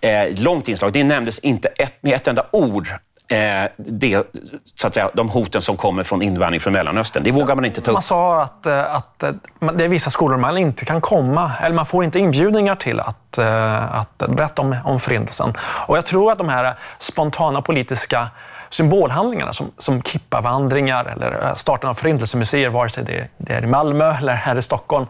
eh, 0.00 0.38
långt 0.38 0.68
inslag, 0.68 0.92
det 0.92 1.04
nämndes 1.04 1.38
inte 1.38 1.68
ett, 1.68 2.02
med 2.02 2.14
ett 2.14 2.28
enda 2.28 2.46
ord 2.50 2.88
eh, 3.28 3.70
det, 3.76 4.26
så 4.74 4.86
att 4.86 4.94
säga, 4.94 5.10
de 5.14 5.28
hoten 5.28 5.62
som 5.62 5.76
kommer 5.76 6.04
från 6.04 6.22
invandring 6.22 6.60
från 6.60 6.72
Mellanöstern. 6.72 7.22
Det 7.22 7.30
vågar 7.30 7.54
man 7.54 7.64
inte 7.64 7.80
ta 7.80 7.90
upp. 7.90 7.94
Man 7.94 8.02
sa 8.02 8.42
att, 8.42 8.66
eh, 8.66 8.94
att 8.94 9.22
eh, 9.22 9.30
det 9.74 9.84
är 9.84 9.88
vissa 9.88 10.10
skolor 10.10 10.36
man 10.36 10.58
inte 10.58 10.84
kan 10.84 11.00
komma, 11.00 11.52
eller 11.62 11.76
man 11.76 11.86
får 11.86 12.04
inte 12.04 12.18
inbjudningar 12.18 12.74
till 12.74 13.00
att, 13.00 13.38
eh, 13.38 13.96
att 13.96 14.18
berätta 14.18 14.62
om, 14.62 14.76
om 14.84 15.00
Förintelsen. 15.00 15.54
Och 15.60 15.96
jag 15.96 16.06
tror 16.06 16.32
att 16.32 16.38
de 16.38 16.48
här 16.48 16.74
spontana 16.98 17.62
politiska 17.62 18.28
symbolhandlingarna 18.70 19.52
som, 19.52 19.70
som 19.78 20.02
kippavandringar 20.02 21.04
eller 21.04 21.42
eh, 21.42 21.54
starten 21.54 21.90
av 21.90 21.94
förintelsemuseer, 21.94 22.68
vare 22.68 22.88
sig 22.88 23.04
det, 23.04 23.28
det 23.36 23.52
är 23.52 23.62
i 23.62 23.66
Malmö 23.66 24.16
eller 24.16 24.34
här 24.34 24.56
i 24.56 24.62
Stockholm. 24.62 25.06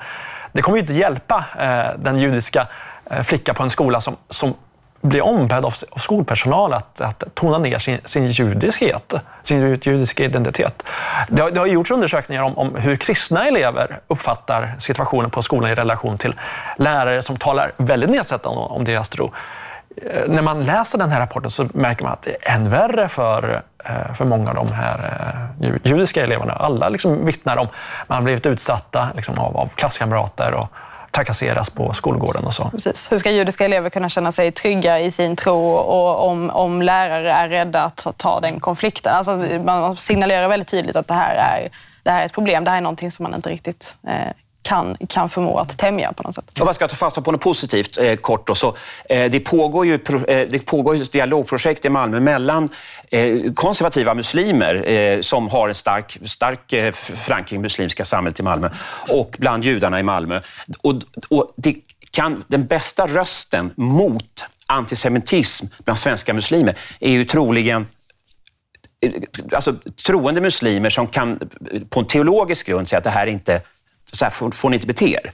Det 0.52 0.62
kommer 0.62 0.78
ju 0.78 0.80
inte 0.80 0.92
hjälpa 0.92 1.44
eh, 1.58 1.98
den 1.98 2.18
judiska 2.18 2.68
eh, 3.10 3.22
flicka 3.22 3.54
på 3.54 3.62
en 3.62 3.70
skola 3.70 4.00
som, 4.00 4.16
som 4.28 4.54
blir 5.00 5.22
ombedd 5.22 5.64
av, 5.64 5.74
av 5.90 5.98
skolpersonal 5.98 6.72
att, 6.72 7.00
att 7.00 7.24
tona 7.34 7.58
ner 7.58 7.78
sin, 7.78 7.98
sin 8.04 8.26
judiskhet, 8.26 9.14
sin 9.42 9.78
judiska 9.82 10.24
identitet. 10.24 10.82
Det 11.28 11.42
har, 11.42 11.50
det 11.50 11.60
har 11.60 11.66
gjorts 11.66 11.90
undersökningar 11.90 12.42
om, 12.42 12.58
om, 12.58 12.74
hur 12.74 12.96
kristna 12.96 13.48
elever 13.48 14.00
uppfattar 14.06 14.74
situationen 14.78 15.30
på 15.30 15.42
skolan 15.42 15.70
i 15.70 15.74
relation 15.74 16.18
till 16.18 16.34
lärare 16.76 17.22
som 17.22 17.36
talar 17.36 17.72
väldigt 17.76 18.10
nedsättande 18.10 18.60
om, 18.60 18.72
om 18.72 18.84
deras 18.84 19.08
tro. 19.08 19.32
Eh, 20.02 20.28
när 20.28 20.42
man 20.42 20.64
läser 20.64 20.98
den 20.98 21.10
här 21.10 21.20
rapporten 21.20 21.50
så 21.50 21.68
märker 21.74 22.02
man 22.02 22.12
att 22.12 22.22
det 22.22 22.36
är 22.40 22.54
än 22.54 22.70
värre 22.70 23.08
för, 23.08 23.62
eh, 23.84 24.14
för 24.14 24.24
många 24.24 24.50
av 24.50 24.56
de 24.56 24.72
här 24.72 24.98
eh, 25.60 25.70
judiska 25.82 26.24
eleverna. 26.24 26.52
Alla 26.52 26.88
liksom 26.88 27.24
vittnar 27.24 27.56
om 27.56 27.66
att 27.66 28.08
man 28.08 28.16
har 28.16 28.22
blivit 28.22 28.46
utsatta 28.46 29.08
liksom 29.14 29.38
av, 29.38 29.56
av 29.56 29.66
klasskamrater 29.66 30.54
och 30.54 30.68
trakasseras 31.10 31.70
på 31.70 31.92
skolgården 31.92 32.44
och 32.44 32.54
så. 32.54 32.70
Precis. 32.70 33.12
Hur 33.12 33.18
ska 33.18 33.30
judiska 33.30 33.64
elever 33.64 33.90
kunna 33.90 34.08
känna 34.08 34.32
sig 34.32 34.52
trygga 34.52 35.00
i 35.00 35.10
sin 35.10 35.36
tro 35.36 35.70
och 35.70 36.28
om, 36.28 36.50
om 36.50 36.82
lärare 36.82 37.32
är 37.32 37.48
rädda 37.48 37.82
att 37.82 38.06
ta 38.16 38.40
den 38.40 38.60
konflikten? 38.60 39.14
Alltså, 39.14 39.36
man 39.64 39.96
signalerar 39.96 40.48
väldigt 40.48 40.68
tydligt 40.68 40.96
att 40.96 41.08
det 41.08 41.14
här 41.14 41.34
är, 41.34 41.68
det 42.02 42.10
här 42.10 42.22
är 42.22 42.26
ett 42.26 42.32
problem. 42.32 42.64
Det 42.64 42.70
här 42.70 42.78
är 42.78 42.82
någonting 42.82 43.10
som 43.10 43.22
man 43.22 43.34
inte 43.34 43.50
riktigt 43.50 43.96
eh, 44.06 44.32
kan, 44.66 44.96
kan 45.08 45.28
förmå 45.28 45.58
att 45.58 45.78
tämja 45.78 46.12
på 46.12 46.22
något 46.22 46.34
sätt. 46.34 46.60
Om 46.60 46.64
man 46.64 46.74
ska 46.74 46.88
ta 46.88 46.96
fasta 46.96 47.22
på 47.22 47.32
något 47.32 47.40
positivt 47.40 47.98
eh, 47.98 48.16
kort. 48.16 48.46
Då, 48.46 48.54
så, 48.54 48.76
eh, 49.08 49.30
det, 49.30 49.40
pågår 49.40 49.86
ju, 49.86 49.94
eh, 49.94 50.48
det 50.48 50.66
pågår 50.66 50.96
ju 50.96 51.04
dialogprojekt 51.04 51.84
i 51.84 51.88
Malmö 51.88 52.20
mellan 52.20 52.68
eh, 53.10 53.52
konservativa 53.54 54.14
muslimer 54.14 54.90
eh, 54.90 55.20
som 55.20 55.48
har 55.48 55.68
en 55.68 55.74
stark, 55.74 56.18
stark 56.24 56.72
eh, 56.72 56.92
förankring 56.92 57.60
i 57.60 57.62
muslimska 57.62 58.04
samhället 58.04 58.40
i 58.40 58.42
Malmö 58.42 58.70
och 59.08 59.36
bland 59.38 59.64
judarna 59.64 60.00
i 60.00 60.02
Malmö. 60.02 60.40
Och, 60.82 60.94
och 61.28 61.52
det 61.56 61.74
kan, 62.10 62.44
den 62.48 62.66
bästa 62.66 63.06
rösten 63.06 63.70
mot 63.76 64.44
antisemitism 64.66 65.66
bland 65.84 65.98
svenska 65.98 66.34
muslimer 66.34 66.74
är 67.00 67.10
ju 67.10 67.24
troligen 67.24 67.86
eh, 69.00 69.12
alltså, 69.52 69.74
troende 70.06 70.40
muslimer 70.40 70.90
som 70.90 71.06
kan 71.06 71.40
eh, 71.72 71.82
på 71.82 72.00
en 72.00 72.06
teologisk 72.06 72.66
grund 72.66 72.88
säga 72.88 72.98
att 72.98 73.04
det 73.04 73.10
här 73.10 73.26
inte 73.26 73.60
så 74.12 74.24
här 74.24 74.30
får, 74.30 74.50
får 74.50 74.70
ni 74.70 74.76
inte 74.76 74.86
bete 74.86 75.10
er. 75.10 75.32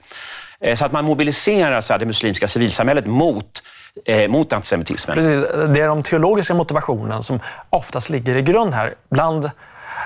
Eh, 0.59 0.75
så 0.75 0.85
att 0.85 0.91
man 0.91 1.05
mobiliserar 1.05 1.81
så 1.81 1.93
här, 1.93 1.99
det 1.99 2.05
muslimska 2.05 2.47
civilsamhället 2.47 3.05
mot 3.05 3.63
eh, 4.05 4.27
mot 4.27 4.53
antisemitismen. 4.53 5.15
Precis. 5.15 5.45
Det 5.73 5.81
är 5.81 5.87
de 5.87 6.03
teologiska 6.03 6.53
motivationen 6.53 7.23
som 7.23 7.39
oftast 7.69 8.09
ligger 8.09 8.35
i 8.35 8.41
grund 8.41 8.73
här. 8.73 8.93
Bland 9.09 9.51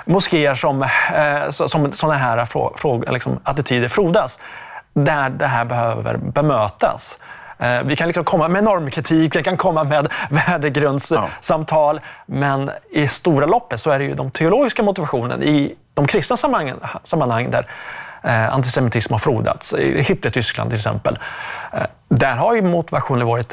moskéer 0.04 0.54
som, 0.54 0.82
eh, 0.82 1.50
som 1.50 1.92
sådana 1.92 2.18
här 2.18 2.46
frågor, 2.76 3.12
liksom, 3.12 3.40
attityder 3.42 3.88
frodas. 3.88 4.40
Där 4.92 5.30
det 5.30 5.46
här 5.46 5.64
behöver 5.64 6.16
bemötas. 6.16 7.18
Eh, 7.58 7.82
vi 7.84 7.96
kan 7.96 8.08
liksom 8.08 8.24
komma 8.24 8.48
med 8.48 8.64
normkritik, 8.64 9.36
vi 9.36 9.42
kan 9.42 9.56
komma 9.56 9.84
med 9.84 10.08
värdegrundssamtal, 10.30 12.00
ja. 12.02 12.24
men 12.26 12.70
i 12.90 13.08
stora 13.08 13.46
loppet 13.46 13.80
så 13.80 13.90
är 13.90 13.98
det 13.98 14.04
ju 14.04 14.14
de 14.14 14.30
teologiska 14.30 14.82
motivationen 14.82 15.42
i 15.42 15.74
de 15.94 16.06
kristna 16.06 16.36
sammanhang, 16.36 16.78
sammanhang 17.04 17.50
där 17.50 17.66
Eh, 18.22 18.54
antisemitism 18.54 19.12
har 19.12 19.18
frodats. 19.18 19.74
I 19.74 20.02
Hitler-Tyskland 20.02 20.70
till 20.70 20.76
exempel. 20.76 21.18
Eh, 21.72 21.82
där 22.08 22.36
har 22.36 22.54
ju 22.54 22.62
motivationen 22.62 23.26
varit 23.26 23.52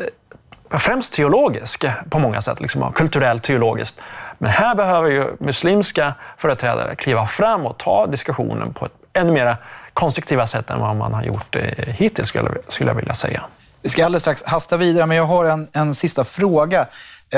främst 0.70 1.14
teologisk 1.14 1.86
på 2.10 2.20
många 2.20 2.42
sätt, 2.42 2.62
liksom, 2.62 2.94
kulturellt 2.94 3.44
teologiskt. 3.44 4.02
Men 4.38 4.52
här 4.52 4.76
behöver 4.76 5.10
ju 5.10 5.26
muslimska 5.40 6.14
företrädare 6.38 6.96
kliva 6.96 7.28
fram 7.28 7.66
och 7.66 7.78
ta 7.78 8.08
diskussionen 8.08 8.74
på 8.74 8.86
ett 8.86 8.92
ännu 9.14 9.32
mer 9.32 9.56
konstruktiva 9.94 10.48
sätt 10.48 10.70
än 10.70 10.80
vad 10.80 10.96
man 10.96 11.14
har 11.14 11.24
gjort 11.24 11.56
hittills, 11.88 12.30
skulle 12.68 12.92
jag 12.92 12.96
vilja 12.96 13.14
säga. 13.14 13.44
Vi 13.82 13.90
ska 13.90 14.06
alldeles 14.06 14.24
strax 14.24 14.44
hasta 14.44 14.78
vidare, 14.78 15.06
men 15.06 15.18
jag 15.18 15.24
har 15.24 15.46
en, 15.46 15.68
en 15.74 15.96
sista 15.96 16.24
fråga. 16.24 16.88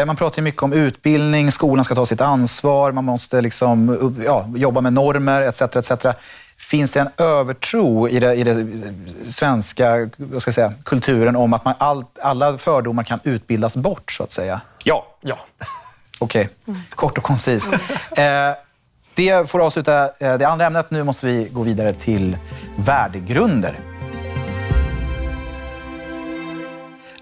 Man 0.06 0.16
pratar 0.16 0.42
mycket 0.42 0.64
om 0.64 0.74
utbildning, 0.74 1.52
skolan 1.52 1.86
ska 1.86 1.96
ta 1.96 2.06
sitt 2.06 2.22
ansvar, 2.22 2.92
man 2.92 3.06
måste 3.06 3.42
liksom, 3.42 4.14
ja, 4.26 4.46
jobba 4.56 4.82
med 4.82 4.94
normer 4.94 5.42
etc. 5.42 5.62
etc. 5.62 6.06
Finns 6.68 6.92
det 6.92 7.00
en 7.00 7.10
övertro 7.18 8.10
i, 8.10 8.20
det, 8.20 8.36
i 8.36 8.44
det 8.44 8.68
svenska 9.32 10.10
vad 10.18 10.42
ska 10.42 10.50
jag 10.50 10.56
säga, 10.56 10.74
kulturen 10.84 11.36
om 11.36 11.54
att 11.54 11.66
man 11.66 11.74
all, 11.78 12.06
alla 12.22 12.58
fördomar 12.58 13.04
kan 13.04 13.20
utbildas 13.24 13.76
bort, 13.76 14.12
så 14.12 14.24
att 14.24 14.32
säga? 14.32 14.62
Ja. 14.84 15.08
ja. 15.22 15.40
Okej, 16.20 16.50
okay. 16.66 16.82
kort 16.90 17.18
och 17.18 17.24
koncist. 17.24 17.68
Eh, 18.18 18.52
det 19.16 19.50
får 19.50 19.66
avsluta 19.66 20.10
eh, 20.20 20.38
det 20.38 20.48
andra 20.48 20.66
ämnet. 20.66 20.92
Nu 20.92 21.04
måste 21.04 21.26
vi 21.26 21.50
gå 21.52 21.64
vidare 21.64 21.94
till 21.94 22.38
värdegrunder. 22.76 23.80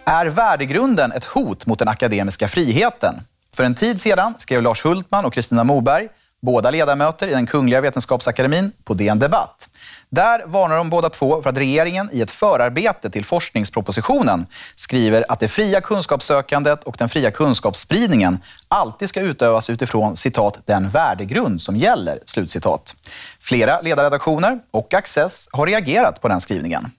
Är 0.06 0.26
värdegrunden 0.26 1.12
ett 1.12 1.26
hot 1.26 1.66
mot 1.66 1.80
den 1.80 1.88
akademiska 1.88 2.48
friheten? 2.48 3.22
För 3.54 3.64
en 3.64 3.76
tid 3.76 4.02
sedan 4.02 4.34
skrev 4.38 4.62
Lars 4.62 4.86
Hultman 4.86 5.26
och 5.26 5.34
Kristina 5.34 5.64
Moberg, 5.64 6.08
båda 6.46 6.72
ledamöter 6.72 7.28
i 7.28 7.32
den 7.32 7.46
Kungliga 7.46 7.82
Vetenskapsakademin, 7.82 8.72
på 8.84 8.94
DN 8.94 9.20
Debatt. 9.20 9.70
Där 10.10 10.46
varnar 10.46 10.78
de 10.78 10.90
båda 10.90 11.10
två 11.10 11.42
för 11.42 11.50
att 11.50 11.58
regeringen 11.58 12.10
i 12.12 12.22
ett 12.22 12.32
förarbete 12.32 13.10
till 13.10 13.26
forskningspropositionen 13.26 14.46
skriver 14.76 15.26
att 15.30 15.40
det 15.40 15.48
fria 15.48 15.82
kunskapssökandet 15.82 16.84
och 16.84 16.96
den 17.00 17.10
fria 17.10 17.32
kunskapsspridningen 17.32 18.40
alltid 18.68 19.10
ska 19.10 19.22
utövas 19.22 19.70
utifrån 19.70 20.16
citat, 20.16 20.60
den 20.66 20.90
värdegrund 20.90 21.62
som 21.62 21.76
gäller. 21.76 22.20
Slutcitat. 22.26 22.96
Flera 23.40 23.82
ledarredaktioner 23.82 24.60
och 24.72 24.94
Access 24.94 25.50
har 25.52 25.66
reagerat 25.66 26.22
på 26.22 26.28
den 26.28 26.42
skrivningen. 26.42 26.92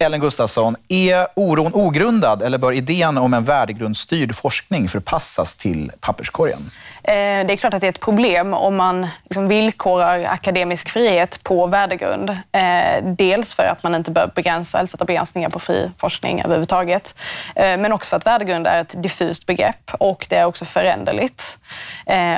Ellen 0.00 0.20
Gustafsson, 0.20 0.76
är 0.88 1.26
oron 1.36 1.74
ogrundad 1.74 2.42
eller 2.42 2.58
bör 2.58 2.72
idén 2.72 3.18
om 3.18 3.34
en 3.34 3.44
värdegrundsstyrd 3.44 4.34
forskning 4.34 4.88
förpassas 4.88 5.54
till 5.54 5.92
papperskorgen? 6.00 6.70
Eh, 7.08 7.46
det 7.46 7.52
är 7.52 7.56
klart 7.56 7.74
att 7.74 7.80
det 7.80 7.86
är 7.86 7.92
ett 7.92 8.00
problem 8.00 8.54
om 8.54 8.76
man 8.76 9.06
liksom 9.24 9.48
villkorar 9.48 10.24
akademisk 10.24 10.88
frihet 10.88 11.44
på 11.44 11.66
värdegrund. 11.66 12.30
Eh, 12.30 13.02
dels 13.02 13.54
för 13.54 13.62
att 13.62 13.82
man 13.82 13.94
inte 13.94 14.10
bör 14.10 14.30
begränsa 14.34 14.78
eller 14.78 14.88
sätta 14.88 15.04
begränsningar 15.04 15.48
på 15.48 15.58
fri 15.58 15.90
forskning 15.98 16.42
överhuvudtaget. 16.44 17.14
Eh, 17.54 17.76
men 17.76 17.92
också 17.92 18.08
för 18.08 18.16
att 18.16 18.26
värdegrund 18.26 18.66
är 18.66 18.80
ett 18.80 19.02
diffust 19.02 19.46
begrepp 19.46 19.90
och 19.98 20.26
det 20.28 20.36
är 20.36 20.44
också 20.44 20.64
föränderligt. 20.64 21.58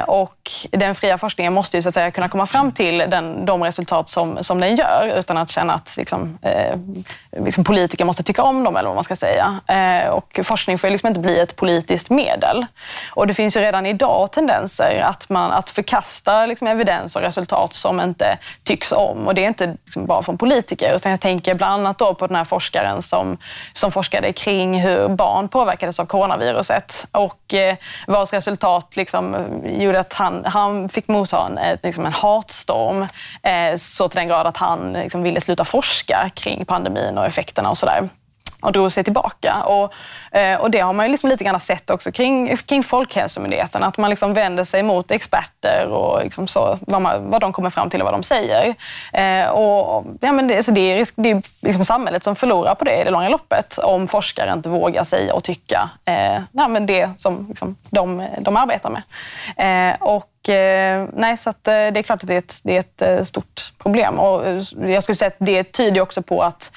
Och 0.06 0.50
den 0.70 0.94
fria 0.94 1.18
forskningen 1.18 1.52
måste 1.52 1.76
ju 1.76 1.83
så 1.83 1.88
att 1.88 1.94
säga 1.94 2.11
kunna 2.11 2.28
komma 2.28 2.46
fram 2.46 2.72
till 2.72 2.98
den, 2.98 3.44
de 3.44 3.62
resultat 3.62 4.09
som, 4.09 4.44
som 4.44 4.61
den 4.61 4.76
gör 4.76 5.14
utan 5.18 5.37
att 5.37 5.50
känna 5.50 5.74
att 5.74 5.96
liksom, 5.96 6.38
liksom 7.37 7.64
politiker 7.64 8.04
måste 8.04 8.22
tycka 8.22 8.42
om 8.42 8.64
dem 8.64 8.76
eller 8.76 8.88
vad 8.88 8.94
man 8.94 9.04
ska 9.04 9.16
säga. 9.16 9.61
Och 10.11 10.40
forskning 10.42 10.78
får 10.78 10.90
liksom 10.90 11.06
inte 11.06 11.20
bli 11.20 11.40
ett 11.40 11.56
politiskt 11.56 12.11
medel. 12.11 12.66
Och 13.11 13.26
det 13.26 13.35
finns 13.35 13.56
ju 13.56 13.61
redan 13.61 13.87
idag 13.87 14.33
tendenser 14.33 14.60
konsekvenser. 14.61 15.01
Att, 15.01 15.29
man, 15.29 15.53
att 15.53 15.70
förkasta 15.70 16.46
liksom 16.46 16.66
evidens 16.66 17.16
och 17.16 17.23
resultat 17.23 17.75
som 17.75 18.01
inte 18.01 18.38
tycks 18.64 18.92
om. 18.92 19.27
Och 19.27 19.35
det 19.35 19.44
är 19.44 19.49
inte 19.49 19.77
liksom 19.85 20.07
bara 20.07 20.23
från 20.23 20.38
politiker, 20.38 20.96
utan 20.96 21.11
jag 21.11 21.20
tänker 21.20 21.55
bland 21.55 21.73
annat 21.73 21.99
då 21.99 22.14
på 22.14 22.27
den 22.27 22.37
här 22.37 22.44
forskaren 22.44 23.03
som, 23.03 23.38
som 23.73 23.90
forskade 23.90 24.33
kring 24.33 24.81
hur 24.81 25.09
barn 25.09 25.49
påverkades 25.49 26.01
av 26.01 26.07
coronaviruset. 26.07 27.07
Och 27.12 27.55
eh, 27.55 27.77
vars 28.07 28.33
resultat 28.33 28.96
liksom 28.96 29.37
gjorde 29.64 30.01
att 30.01 30.12
han, 30.12 30.44
han 30.44 30.88
fick 30.88 31.09
motta 31.09 31.46
en, 31.46 31.79
liksom 31.83 32.07
en 32.07 32.12
hatstorm 32.12 33.07
eh, 33.42 33.77
så 33.77 34.09
till 34.09 34.18
den 34.18 34.29
grad 34.29 34.46
att 34.46 34.57
han 34.57 34.92
liksom 34.92 35.23
ville 35.23 35.40
sluta 35.40 35.64
forska 35.64 36.31
kring 36.35 36.64
pandemin 36.64 37.18
och 37.18 37.27
effekterna 37.27 37.70
och 37.70 37.79
sådär 37.79 38.09
och 38.62 38.73
drog 38.73 38.92
sig 38.92 39.05
tillbaka. 39.05 39.62
Och, 39.62 39.92
eh, 40.38 40.61
och 40.61 40.70
det 40.70 40.81
har 40.81 40.92
man 40.92 41.07
ju 41.07 41.12
liksom 41.12 41.31
lite 41.31 41.44
grann 41.44 41.61
sett 41.61 41.90
också 41.90 42.12
kring, 42.12 42.57
kring 42.57 42.83
Folkhälsomyndigheten, 42.83 43.83
att 43.83 43.99
man 43.99 44.11
liksom 44.11 44.35
vänder 44.35 44.64
sig 44.64 44.83
mot 44.83 45.11
experter 45.11 45.87
och 45.88 46.23
liksom 46.25 46.49
så, 46.49 46.79
vad, 46.81 47.03
man, 47.03 47.31
vad 47.31 47.40
de 47.40 47.53
kommer 47.53 47.70
fram 47.70 47.90
till 47.90 48.01
och 48.01 48.05
vad 48.05 48.14
de 48.14 48.23
säger. 48.23 48.75
Eh, 49.12 49.49
och, 49.49 50.05
ja, 50.20 50.33
men 50.33 50.49
det, 50.49 50.62
så 50.62 50.70
det 50.70 50.81
är, 50.81 50.96
risk, 50.96 51.14
det 51.16 51.31
är 51.31 51.42
liksom 51.61 51.85
samhället 51.85 52.25
som 52.25 52.37
förlorar 52.37 52.75
på 52.75 52.85
det 52.85 53.01
i 53.01 53.05
det 53.05 53.11
långa 53.11 53.29
loppet 53.29 53.79
om 53.79 54.09
forskare 54.09 54.53
inte 54.53 54.68
vågar 54.68 55.05
säga 55.05 55.35
och 55.35 55.44
tycka 55.44 55.90
eh, 56.05 56.42
nej, 56.53 56.68
men 56.68 56.87
det 56.87 57.11
som 57.18 57.46
liksom, 57.49 57.77
de, 57.90 58.27
de 58.38 58.57
arbetar 58.57 58.90
med. 58.90 59.03
Eh, 59.90 60.03
och 60.03 60.27
nej, 60.48 61.37
så 61.37 61.50
att, 61.50 61.68
eh, 61.68 61.72
det 61.72 61.98
är 61.98 62.03
klart 62.03 62.22
att 62.22 62.29
det 62.29 62.35
är 62.35 62.38
ett, 62.38 62.61
det 62.62 62.76
är 62.76 62.81
ett 62.81 63.03
eh, 63.03 63.24
stort 63.24 63.72
problem. 63.79 64.18
Och 64.18 64.64
jag 64.87 65.03
skulle 65.03 65.16
säga 65.16 65.29
att 65.29 65.46
det 65.46 65.64
tyder 65.64 66.00
också 66.00 66.22
på 66.22 66.42
att 66.42 66.72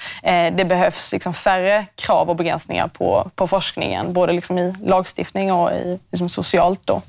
det 0.52 0.68
behövs 0.68 1.12
liksom 1.12 1.34
färre 1.34 1.86
krav 1.94 2.30
och 2.30 2.36
begränsningar 2.36 2.88
på, 2.88 3.30
på 3.34 3.46
forskningen, 3.46 4.12
både 4.12 4.32
liksom 4.32 4.58
i 4.58 4.74
lagstiftning 4.82 5.52
och 5.52 5.72
i, 5.72 5.98
liksom 6.10 6.28
socialt. 6.28 6.80
Då. 6.84 7.02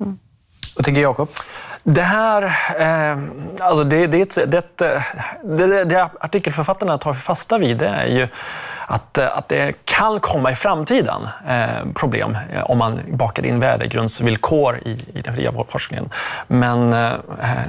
Mm. 0.00 0.18
Vad 0.76 0.84
tänker 0.84 1.02
Jakob? 1.02 1.28
Det 1.82 2.02
här, 2.02 2.42
eh, 2.78 3.18
alltså 3.60 3.84
det, 3.84 4.06
det, 4.06 4.34
det, 4.46 4.78
det, 5.42 5.84
det 5.84 6.10
artikelförfattarna 6.20 6.98
tar 6.98 7.14
fasta 7.14 7.58
vid 7.58 7.76
det 7.76 7.88
är 7.88 8.06
ju 8.06 8.28
att, 8.90 9.18
eh, 9.18 9.36
att 9.38 9.48
det 9.48 9.72
kan 9.84 10.20
komma 10.20 10.52
i 10.52 10.54
framtiden 10.54 11.28
eh, 11.48 11.92
problem 11.94 12.38
eh, 12.52 12.70
om 12.70 12.78
man 12.78 13.00
bakar 13.08 13.46
in 13.46 13.60
värdegrundsvillkor 13.60 14.78
i, 14.84 14.90
i 15.14 15.20
den 15.22 15.34
fria 15.34 15.52
forskningen. 15.68 16.10
Men 16.46 16.92
eh, 16.92 17.08
eh 17.08 17.14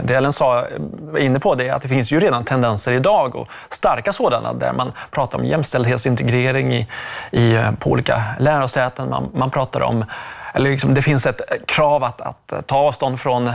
det 0.04 0.16
Ellen 0.16 0.34
sa, 0.34 0.66
var 1.00 1.20
inne 1.20 1.40
på 1.40 1.56
det 1.56 1.68
är 1.68 1.74
att 1.74 1.82
det 1.82 1.88
finns 1.88 2.12
ju 2.12 2.20
redan 2.20 2.44
tendenser 2.44 2.92
idag, 2.92 3.36
och 3.36 3.48
starka 3.70 4.14
sådana, 4.14 4.54
där 4.54 4.74
man 4.74 4.92
pratar 5.12 5.40
om 5.40 5.46
jämställdhetsintegrering 5.46 6.74
i, 6.74 6.88
i, 7.32 7.62
på 7.80 7.92
olika 7.92 8.24
lärosäten. 8.40 9.10
Man, 9.10 9.30
man 9.34 9.52
pratar 9.52 9.82
om 9.82 10.06
eller 10.54 10.70
liksom, 10.70 10.94
det 10.94 11.02
finns 11.02 11.26
ett 11.26 11.42
krav 11.66 12.04
att, 12.04 12.22
att 12.22 12.68
ta 12.68 12.78
avstånd 12.78 13.20
från 13.20 13.48
eh, 13.48 13.54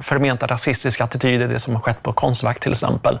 förmenta 0.00 0.46
rasistiska 0.46 1.04
attityder, 1.04 1.48
det 1.48 1.60
som 1.60 1.74
har 1.74 1.82
skett 1.82 2.02
på 2.02 2.12
Konstfack 2.12 2.60
till 2.60 2.72
exempel. 2.72 3.18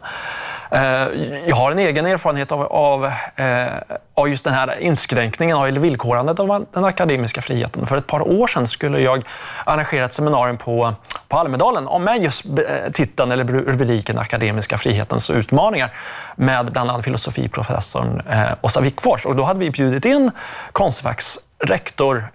Eh, 0.74 1.08
jag 1.46 1.56
har 1.56 1.72
en 1.72 1.78
egen 1.78 2.06
erfarenhet 2.06 2.52
av, 2.52 2.62
av, 2.62 3.04
eh, 3.36 3.66
av 4.14 4.28
just 4.28 4.44
den 4.44 4.54
här 4.54 4.78
inskränkningen 4.80 5.56
eller 5.56 5.80
villkorandet 5.80 6.40
av 6.40 6.66
den 6.72 6.84
akademiska 6.84 7.42
friheten. 7.42 7.86
För 7.86 7.96
ett 7.96 8.06
par 8.06 8.28
år 8.28 8.46
sedan 8.46 8.68
skulle 8.68 9.00
jag 9.00 9.24
arrangera 9.64 10.04
ett 10.04 10.12
seminarium 10.12 10.58
på, 10.58 10.94
på 11.28 11.38
Almedalen 11.38 11.88
om 11.88 12.04
med 12.04 12.22
just 12.22 12.44
eh, 12.46 12.92
titeln 12.92 13.32
eller 13.32 13.44
rubriken 13.44 14.18
Akademiska 14.18 14.78
frihetens 14.78 15.30
utmaningar 15.30 15.92
med 16.36 16.72
bland 16.72 16.90
annat 16.90 17.04
filosofiprofessorn 17.04 18.22
Åsa 18.60 18.80
Wickfors. 18.80 19.26
Och 19.26 19.36
då 19.36 19.42
hade 19.42 19.60
vi 19.60 19.70
bjudit 19.70 20.04
in 20.04 20.30
Konstfacks 20.72 21.38
rektor 21.64 22.28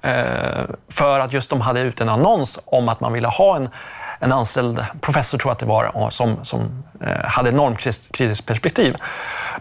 för 0.89 1.19
att 1.19 1.33
just 1.33 1.49
de 1.49 1.61
hade 1.61 1.79
ut 1.79 2.01
en 2.01 2.09
annons 2.09 2.59
om 2.65 2.89
att 2.89 2.99
man 2.99 3.13
ville 3.13 3.27
ha 3.27 3.55
en, 3.55 3.69
en 4.19 4.31
anställd 4.31 4.85
professor, 5.01 5.37
tror 5.37 5.49
jag 5.49 5.53
att 5.53 5.59
det 5.59 5.65
var, 5.65 6.09
som, 6.09 6.45
som 6.45 6.83
eh, 7.01 7.25
hade 7.25 7.47
hade 7.47 7.57
normkritiskt 7.57 8.45
perspektiv. 8.45 8.95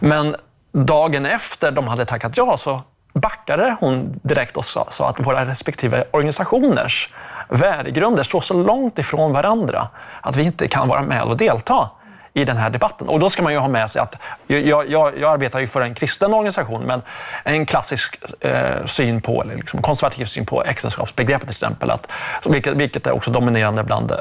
Men 0.01 0.37
dagen 0.73 1.27
efter 1.27 1.71
de 1.71 1.88
hade 1.88 2.05
tackat 2.05 2.37
ja 2.37 2.57
så 2.57 2.83
backade 3.14 3.77
hon 3.81 4.21
direkt 4.23 4.57
och 4.57 4.64
sa, 4.64 4.87
sa 4.90 5.09
att 5.09 5.21
våra 5.21 5.47
respektive 5.47 6.05
organisationers 6.11 7.11
värdegrunder 7.49 8.23
står 8.23 8.40
så 8.40 8.55
långt 8.55 8.99
ifrån 8.99 9.33
varandra 9.33 9.88
att 10.21 10.37
vi 10.37 10.42
inte 10.42 10.69
kan 10.69 10.88
vara 10.88 11.03
med 11.03 11.23
och 11.23 11.37
delta 11.37 11.90
i 12.35 12.45
den 12.45 12.57
här 12.57 12.71
debatten. 12.71 13.09
Och 13.09 13.19
då 13.19 13.31
ska 13.31 13.42
man 13.42 13.53
ju 13.53 13.59
ha 13.59 13.69
med 13.69 13.90
sig 13.90 14.03
att 14.03 14.19
jag, 14.47 14.88
jag, 14.88 15.19
jag 15.19 15.33
arbetar 15.33 15.61
ju 15.61 15.66
för 15.66 15.81
en 15.81 15.95
kristen 15.95 16.35
organisation, 16.35 16.83
men 16.83 17.03
en 17.45 17.66
klassisk 17.66 18.19
eh, 18.40 18.85
syn 18.85 19.21
på, 19.21 19.42
eller 19.42 19.57
liksom 19.57 19.83
konservativ 19.83 20.25
syn 20.25 20.47
på 20.47 20.64
äktenskapsbegreppet 20.64 21.49
till 21.49 21.51
exempel, 21.51 21.90
att, 21.90 22.09
vilket, 22.45 22.75
vilket 22.75 23.07
är 23.07 23.12
också 23.12 23.31
dominerande 23.31 23.83
bland 23.83 24.12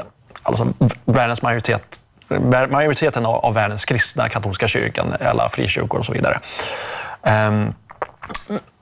alltså, 0.46 0.72
världens 1.04 1.42
majoritet 1.42 2.02
majoriteten 2.68 3.26
av 3.26 3.54
världens 3.54 3.84
kristna, 3.84 4.28
katolska 4.28 4.68
kyrkan, 4.68 5.14
alla 5.20 5.48
frikyrkor 5.48 5.98
och 5.98 6.06
så 6.06 6.12
vidare. 6.12 6.40
Um, 7.22 7.74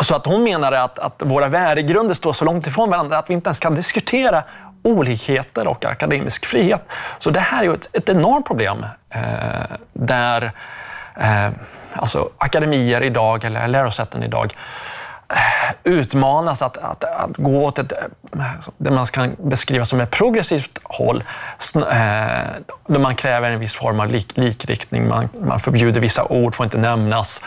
så 0.02 0.16
att 0.16 0.26
hon 0.26 0.44
menade 0.44 0.82
att, 0.82 0.98
att 0.98 1.22
våra 1.24 1.48
värdegrunder 1.48 2.14
står 2.14 2.32
så 2.32 2.44
långt 2.44 2.66
ifrån 2.66 2.90
varandra 2.90 3.18
att 3.18 3.30
vi 3.30 3.34
inte 3.34 3.48
ens 3.48 3.58
kan 3.58 3.74
diskutera 3.74 4.44
olikheter 4.82 5.66
och 5.66 5.84
akademisk 5.84 6.46
frihet. 6.46 6.82
Så 7.18 7.30
det 7.30 7.40
här 7.40 7.60
är 7.60 7.64
ju 7.64 7.72
ett, 7.72 7.88
ett 7.92 8.08
enormt 8.08 8.46
problem 8.46 8.86
eh, 9.10 9.20
där 9.92 10.52
eh, 11.16 11.48
alltså 11.92 12.28
akademier 12.38 13.02
idag, 13.02 13.44
eller 13.44 13.68
lärosäten 13.68 14.22
idag, 14.22 14.54
utmanas 15.84 16.62
att, 16.62 16.76
att, 16.76 17.04
att 17.04 17.36
gå 17.36 17.64
åt 17.64 17.78
ett, 17.78 17.92
det 18.78 18.90
man 18.90 19.06
kan 19.06 19.36
beskriva 19.38 19.84
som 19.84 20.00
ett 20.00 20.10
progressivt 20.10 20.78
håll. 20.82 21.24
Eh, 21.76 21.82
Där 22.86 22.98
man 22.98 23.16
kräver 23.16 23.50
en 23.50 23.60
viss 23.60 23.74
form 23.74 24.00
av 24.00 24.08
lik, 24.08 24.36
likriktning, 24.36 25.08
man, 25.08 25.28
man 25.40 25.60
förbjuder 25.60 26.00
vissa 26.00 26.24
ord, 26.24 26.54
får 26.54 26.64
inte 26.64 26.78
nämnas. 26.78 27.42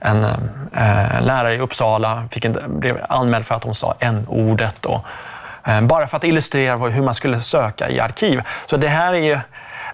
En 0.00 0.24
eh, 0.24 1.22
lärare 1.22 1.54
i 1.54 1.60
Uppsala 1.60 2.24
fick 2.30 2.44
en, 2.44 2.80
blev 2.80 2.98
anmäld 3.08 3.46
för 3.46 3.54
att 3.54 3.64
hon 3.64 3.74
sa 3.74 3.94
n-ordet. 4.00 4.86
Eh, 5.64 5.80
bara 5.80 6.06
för 6.06 6.16
att 6.16 6.24
illustrera 6.24 6.76
hur 6.76 7.02
man 7.02 7.14
skulle 7.14 7.40
söka 7.40 7.90
i 7.90 8.00
arkiv. 8.00 8.42
Så 8.66 8.76
det 8.76 8.88
här 8.88 9.12
är 9.12 9.18
ju, 9.18 9.38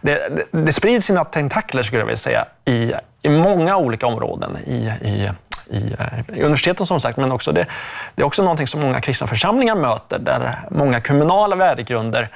det, 0.01 0.29
det, 0.51 0.65
det 0.65 0.73
sprids 0.73 1.07
sina 1.07 1.25
tentakler 1.25 1.83
skulle 1.83 2.01
jag 2.01 2.07
vilja 2.07 2.19
säga 2.19 2.45
i, 2.65 2.93
i 3.23 3.29
många 3.29 3.77
olika 3.77 4.07
områden 4.07 4.57
i, 4.57 4.93
i, 5.03 5.31
i, 5.71 5.95
eh, 5.99 6.37
i 6.39 6.43
universiteten 6.43 6.87
som 6.87 7.01
sagt, 7.01 7.17
men 7.17 7.33
också 7.33 7.53
det, 7.53 7.67
det 8.15 8.23
är 8.23 8.27
också 8.27 8.43
någonting 8.43 8.67
som 8.67 8.81
många 8.81 9.01
kristna 9.01 9.27
församlingar 9.27 9.75
möter, 9.75 10.19
där 10.19 10.59
många 10.71 11.01
kommunala 11.01 11.57
värdegrunder 11.57 12.29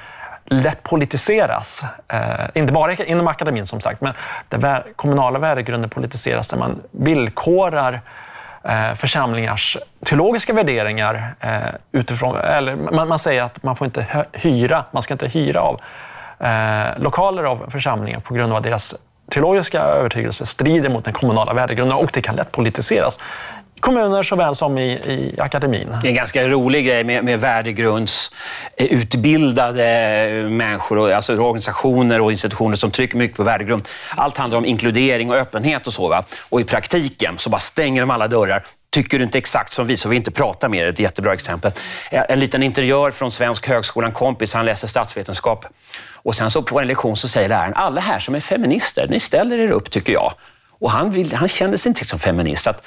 lätt 0.45 0.83
politiseras. 0.83 1.85
Eh, 2.07 2.45
inte 2.53 2.73
bara 2.73 2.93
inom 2.93 3.27
akademin 3.27 3.67
som 3.67 3.81
sagt, 3.81 4.01
men 4.01 4.13
där 4.49 4.85
kommunala 4.95 5.39
värdegrunder 5.39 5.89
politiseras 5.89 6.47
där 6.47 6.57
man 6.57 6.81
villkorar 6.91 8.01
eh, 8.63 8.93
församlingars 8.93 9.77
teologiska 10.05 10.53
värderingar 10.53 11.35
eh, 11.39 11.59
utifrån, 11.91 12.37
eller 12.37 12.75
man, 12.75 13.07
man, 13.07 13.19
säger 13.19 13.43
att 13.43 13.63
man 13.63 13.75
får 13.75 13.85
inte 13.85 14.25
hyra, 14.31 14.85
man 14.91 15.03
ska 15.03 15.13
inte 15.13 15.27
hyra 15.27 15.59
av 15.59 15.81
eh, 16.39 16.97
lokaler 16.97 17.43
av 17.43 17.65
församlingen 17.69 18.21
på 18.21 18.33
grund 18.33 18.53
av 18.53 18.61
deras 18.61 18.95
teologiska 19.31 19.81
övertygelse 19.81 20.45
strider 20.45 20.89
mot 20.89 21.05
den 21.05 21.13
kommunala 21.13 21.53
värdegrunden 21.53 21.97
och 21.97 22.11
det 22.13 22.21
kan 22.21 22.35
lätt 22.35 22.51
politiseras 22.51 23.19
kommuner 23.83 24.23
såväl 24.23 24.55
som 24.55 24.77
i, 24.77 24.91
i 24.91 25.35
akademin. 25.39 25.87
Det 26.01 26.07
är 26.07 26.09
en 26.09 26.15
ganska 26.15 26.47
rolig 26.47 26.85
grej 26.85 27.03
med, 27.03 27.23
med 27.23 27.39
värdegrundsutbildade 27.39 29.83
människor, 30.49 30.97
och, 30.97 31.11
alltså 31.11 31.37
organisationer 31.37 32.21
och 32.21 32.31
institutioner 32.31 32.75
som 32.75 32.91
trycker 32.91 33.17
mycket 33.17 33.37
på 33.37 33.43
värdegrund. 33.43 33.87
Allt 34.15 34.37
handlar 34.37 34.57
om 34.57 34.65
inkludering 34.65 35.29
och 35.29 35.35
öppenhet 35.35 35.87
och 35.87 35.93
så. 35.93 36.09
Va? 36.09 36.23
Och 36.49 36.61
i 36.61 36.63
praktiken 36.63 37.37
så 37.37 37.49
bara 37.49 37.59
stänger 37.59 38.01
de 38.01 38.11
alla 38.11 38.27
dörrar. 38.27 38.63
Tycker 38.89 39.17
du 39.17 39.23
inte 39.23 39.37
exakt 39.37 39.73
som 39.73 39.87
vi 39.87 39.97
så 39.97 40.09
vi 40.09 40.15
inte 40.15 40.31
pratar 40.31 40.69
med 40.69 40.83
dig. 40.83 40.89
Ett 40.89 40.99
jättebra 40.99 41.33
exempel. 41.33 41.71
En 42.11 42.39
liten 42.39 42.63
interiör 42.63 43.11
från 43.11 43.31
Svensk 43.31 43.67
högskola, 43.67 44.07
en 44.07 44.13
kompis, 44.13 44.53
han 44.53 44.65
läser 44.65 44.87
statsvetenskap. 44.87 45.65
Och 46.23 46.35
sen 46.35 46.51
så 46.51 46.61
på 46.61 46.79
en 46.79 46.87
lektion 46.87 47.17
så 47.17 47.27
säger 47.27 47.49
läraren, 47.49 47.73
alla 47.75 48.01
här 48.01 48.19
som 48.19 48.35
är 48.35 48.39
feminister, 48.39 49.07
ni 49.09 49.19
ställer 49.19 49.57
er 49.57 49.69
upp 49.69 49.91
tycker 49.91 50.13
jag. 50.13 50.33
Och 50.69 50.91
han, 50.91 51.11
vill, 51.11 51.33
han 51.33 51.47
kände 51.47 51.77
sig 51.77 51.89
inte 51.89 52.05
som 52.05 52.19
feminist. 52.19 52.67
Att 52.67 52.83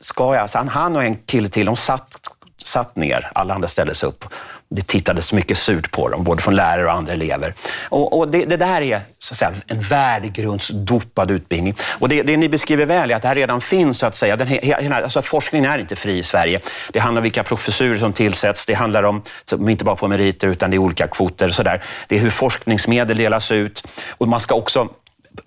ska 0.00 0.34
jag? 0.34 0.50
Så 0.50 0.58
han, 0.58 0.68
han 0.68 0.96
och 0.96 1.04
en 1.04 1.14
kille 1.14 1.48
till, 1.48 1.66
de 1.66 1.76
satt, 1.76 2.16
satt 2.62 2.96
ner. 2.96 3.30
Alla 3.34 3.54
andra 3.54 3.68
ställde 3.68 3.94
sig 3.94 4.08
upp. 4.08 4.24
Det 4.70 4.86
tittades 4.86 5.32
mycket 5.32 5.58
surt 5.58 5.90
på 5.90 6.08
dem, 6.08 6.24
både 6.24 6.42
från 6.42 6.56
lärare 6.56 6.86
och 6.86 6.92
andra 6.92 7.12
elever. 7.12 7.54
Och, 7.88 8.18
och 8.18 8.28
det, 8.28 8.44
det, 8.44 8.56
där 8.56 8.82
är 8.82 9.00
så 9.18 9.32
att 9.34 9.38
säga, 9.38 9.52
en 9.66 9.80
värdegrundsdopad 9.80 11.30
utbildning. 11.30 11.74
Och 11.98 12.08
det, 12.08 12.22
det, 12.22 12.36
ni 12.36 12.48
beskriver 12.48 12.86
väl 12.86 13.10
är 13.10 13.16
att 13.16 13.22
det 13.22 13.28
här 13.28 13.34
redan 13.34 13.60
finns, 13.60 13.98
så 13.98 14.06
att 14.06 14.16
säga. 14.16 14.36
Den, 14.36 14.46
hela, 14.46 15.02
alltså 15.02 15.22
forskningen 15.22 15.70
är 15.70 15.78
inte 15.78 15.96
fri 15.96 16.18
i 16.18 16.22
Sverige. 16.22 16.60
Det 16.92 16.98
handlar 16.98 17.20
om 17.20 17.22
vilka 17.22 17.42
professurer 17.42 17.98
som 17.98 18.12
tillsätts. 18.12 18.66
Det 18.66 18.74
handlar 18.74 19.02
om, 19.02 19.22
inte 19.68 19.84
bara 19.84 19.96
på 19.96 20.08
meriter, 20.08 20.48
utan 20.48 20.70
det 20.70 20.76
är 20.76 20.78
olika 20.78 21.06
kvoter. 21.06 21.48
Så 21.48 21.62
där. 21.62 21.82
Det 22.08 22.16
är 22.16 22.20
hur 22.20 22.30
forskningsmedel 22.30 23.16
delas 23.16 23.52
ut. 23.52 23.86
Och 24.10 24.28
man 24.28 24.40
ska 24.40 24.54
också 24.54 24.88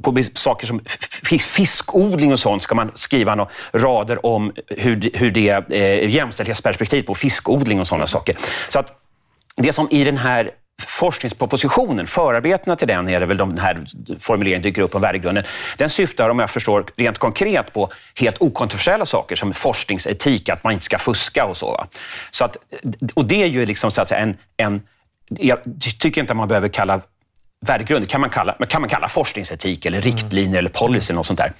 på 0.01 0.23
saker 0.33 0.67
som 0.67 0.81
fiskodling 1.39 2.31
och 2.31 2.39
sånt 2.39 2.63
ska 2.63 2.75
man 2.75 2.91
skriva 2.93 3.35
några 3.35 3.51
rader 3.73 4.25
om 4.25 4.51
hur, 4.67 5.09
hur 5.13 5.31
det 5.31 5.49
är 5.49 5.65
eh, 5.69 6.09
jämställdhetsperspektiv 6.09 7.03
på 7.03 7.15
fiskodling 7.15 7.79
och 7.79 7.87
sådana 7.87 8.07
saker. 8.07 8.37
Så 8.69 8.79
att 8.79 9.00
det 9.61 9.73
som 9.73 9.87
i 9.91 10.03
den 10.03 10.17
här 10.17 10.51
forskningspropositionen, 10.87 12.07
förarbetena 12.07 12.75
till 12.75 12.87
den 12.87 13.09
är 13.09 13.19
det 13.19 13.25
väl 13.25 13.37
de 13.37 13.57
här 13.57 13.85
formuleringen 14.19 14.61
dyker 14.61 14.81
upp 14.81 14.95
om 14.95 15.01
värdegrunden. 15.01 15.43
Den 15.77 15.89
syftar, 15.89 16.29
om 16.29 16.39
jag 16.39 16.49
förstår, 16.49 16.85
rent 16.95 17.17
konkret 17.17 17.73
på 17.73 17.89
helt 18.19 18.41
okontroversiella 18.41 19.05
saker 19.05 19.35
som 19.35 19.53
forskningsetik, 19.53 20.49
att 20.49 20.63
man 20.63 20.73
inte 20.73 20.85
ska 20.85 20.97
fuska 20.97 21.45
och 21.45 21.57
så. 21.57 21.85
så 22.31 22.45
att, 22.45 22.57
och 23.13 23.25
det 23.25 23.43
är 23.43 23.47
ju 23.47 23.65
liksom 23.65 23.91
så 23.91 24.01
att 24.01 24.07
säga 24.07 24.19
en, 24.19 24.37
en 24.57 24.81
jag 25.39 25.59
tycker 25.99 26.21
inte 26.21 26.33
att 26.33 26.37
man 26.37 26.47
behöver 26.47 26.67
kalla 26.67 27.01
värdegrund 27.65 28.09
kan 28.09 28.21
man 28.21 28.29
kalla, 28.29 28.53
kan 28.53 28.81
man 28.81 28.89
kalla 28.89 29.09
forskningsetik 29.09 29.85
eller 29.85 30.01
riktlinjer 30.01 30.49
mm. 30.49 30.59
eller 30.59 30.69
policy. 30.69 31.13
Eller 31.13 31.23
sånt 31.23 31.39
där. 31.39 31.53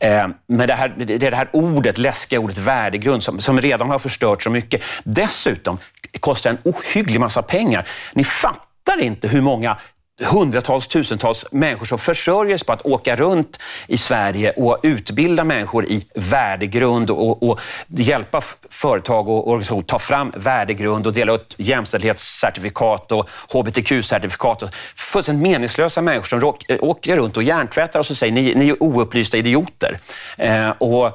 Eh, 0.00 0.28
men 0.46 0.68
det, 0.68 0.74
här, 0.74 0.94
det 0.98 1.14
är 1.14 1.30
det 1.30 1.36
här 1.36 1.48
ordet, 1.52 1.98
läskiga 1.98 2.40
ordet 2.40 2.58
värdegrund 2.58 3.22
som, 3.22 3.40
som 3.40 3.60
redan 3.60 3.90
har 3.90 3.98
förstört 3.98 4.42
så 4.42 4.50
mycket. 4.50 4.82
Dessutom 5.04 5.78
kostar 6.20 6.50
en 6.50 6.58
ohygglig 6.64 7.20
massa 7.20 7.42
pengar. 7.42 7.88
Ni 8.14 8.24
fattar 8.24 9.00
inte 9.00 9.28
hur 9.28 9.42
många 9.42 9.76
hundratals, 10.24 10.86
tusentals 10.86 11.46
människor 11.52 11.86
som 11.86 11.98
försörjer 11.98 12.56
sig 12.56 12.66
på 12.66 12.72
att 12.72 12.86
åka 12.86 13.16
runt 13.16 13.58
i 13.86 13.96
Sverige 13.96 14.52
och 14.52 14.78
utbilda 14.82 15.44
människor 15.44 15.84
i 15.84 16.04
värdegrund 16.14 17.10
och, 17.10 17.42
och 17.42 17.60
hjälpa 17.86 18.42
företag 18.70 19.28
och 19.28 19.48
organisationer 19.48 19.82
att 19.82 19.88
ta 19.88 19.98
fram 19.98 20.32
värdegrund 20.36 21.06
och 21.06 21.12
dela 21.12 21.34
ut 21.34 21.54
jämställdhetscertifikat 21.58 23.12
och 23.12 23.28
hbtq-certifikat. 23.48 24.74
Fullständigt 24.96 25.42
meningslösa 25.42 26.02
människor 26.02 26.40
som 26.40 26.54
eh, 26.68 26.76
åker 26.80 27.16
runt 27.16 27.36
och 27.36 27.42
hjärntvättar 27.42 28.00
och 28.00 28.06
så 28.06 28.14
säger 28.14 28.32
ni, 28.32 28.54
ni 28.54 28.68
är 28.68 28.82
oupplysta 28.82 29.36
idioter. 29.36 29.98
Eh, 30.36 30.70
och 30.70 31.06
eh, 31.06 31.12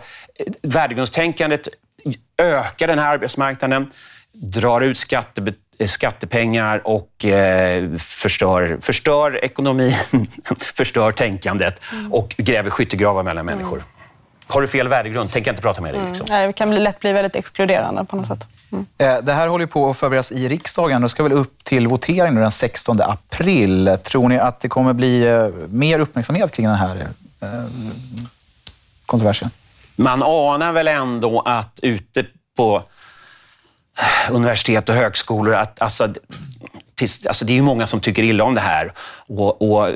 värdegrundstänkandet 0.62 1.68
ökar 2.38 2.88
den 2.88 3.00
här 3.00 3.14
arbetsmarknaden, 3.14 3.92
drar 4.34 4.82
ut 4.82 4.98
skattebetalningar 4.98 5.63
skattepengar 5.86 6.88
och 6.88 7.26
eh, 7.26 7.98
förstör, 7.98 8.78
förstör 8.82 9.46
ekonomin, 9.46 9.94
förstör 10.76 11.12
tänkandet 11.12 11.82
mm. 11.92 12.14
och 12.14 12.36
gräver 12.38 12.70
skyttegravar 12.70 13.24
mellan 13.24 13.50
mm. 13.50 13.58
människor. 13.58 13.84
Har 14.48 14.62
du 14.62 14.68
fel 14.68 14.88
värdegrund, 14.88 15.32
tänker 15.32 15.50
jag 15.50 15.54
inte 15.54 15.62
prata 15.62 15.82
med 15.82 15.94
dig. 15.94 16.02
Liksom. 16.08 16.26
Mm. 16.30 16.48
Det 16.48 16.54
kan 16.54 16.70
bli, 16.70 16.80
lätt 16.80 17.00
bli 17.00 17.14
väldigt 17.14 17.36
exkluderande 17.36 18.06
på 18.06 18.16
något 18.16 18.28
sätt. 18.28 18.48
Mm. 18.72 18.86
Eh, 18.98 19.24
det 19.24 19.34
här 19.34 19.48
håller 19.48 19.66
på 19.66 19.90
att 19.90 19.98
förberedas 19.98 20.32
i 20.32 20.48
riksdagen. 20.48 21.02
Det 21.02 21.10
ska 21.10 21.24
väl 21.24 21.32
upp 21.32 21.64
till 21.64 21.88
votering 21.88 22.36
den 22.36 22.52
16 22.52 23.02
april. 23.02 23.98
Tror 24.04 24.30
ni 24.30 24.40
att 24.40 24.60
det 24.60 24.70
kommer 24.70 24.94
bli 24.94 25.28
eh, 25.28 25.48
mer 25.70 26.00
uppmärksamhet 26.00 26.52
kring 26.52 26.68
den 26.68 26.76
här 26.76 27.08
kontroversen? 29.06 29.50
Man 29.96 30.24
anar 30.24 30.72
väl 30.72 30.88
ändå 30.88 31.42
att 31.42 31.80
ute 31.82 32.26
på 32.58 32.84
universitet 34.32 34.90
och 34.90 34.96
högskolor 34.96 35.56
att 35.56 35.82
alltså, 35.82 36.14
tills, 36.96 37.26
alltså 37.26 37.46
det 37.46 37.54
är 37.54 37.56
ju 37.56 37.62
många 37.62 37.88
som 37.88 38.00
tycker 38.00 38.24
illa 38.24 38.44
om 38.44 38.56
det 38.56 38.62
här 38.62 38.94
och, 39.28 39.62
och 39.62 39.90
eh, 39.90 39.96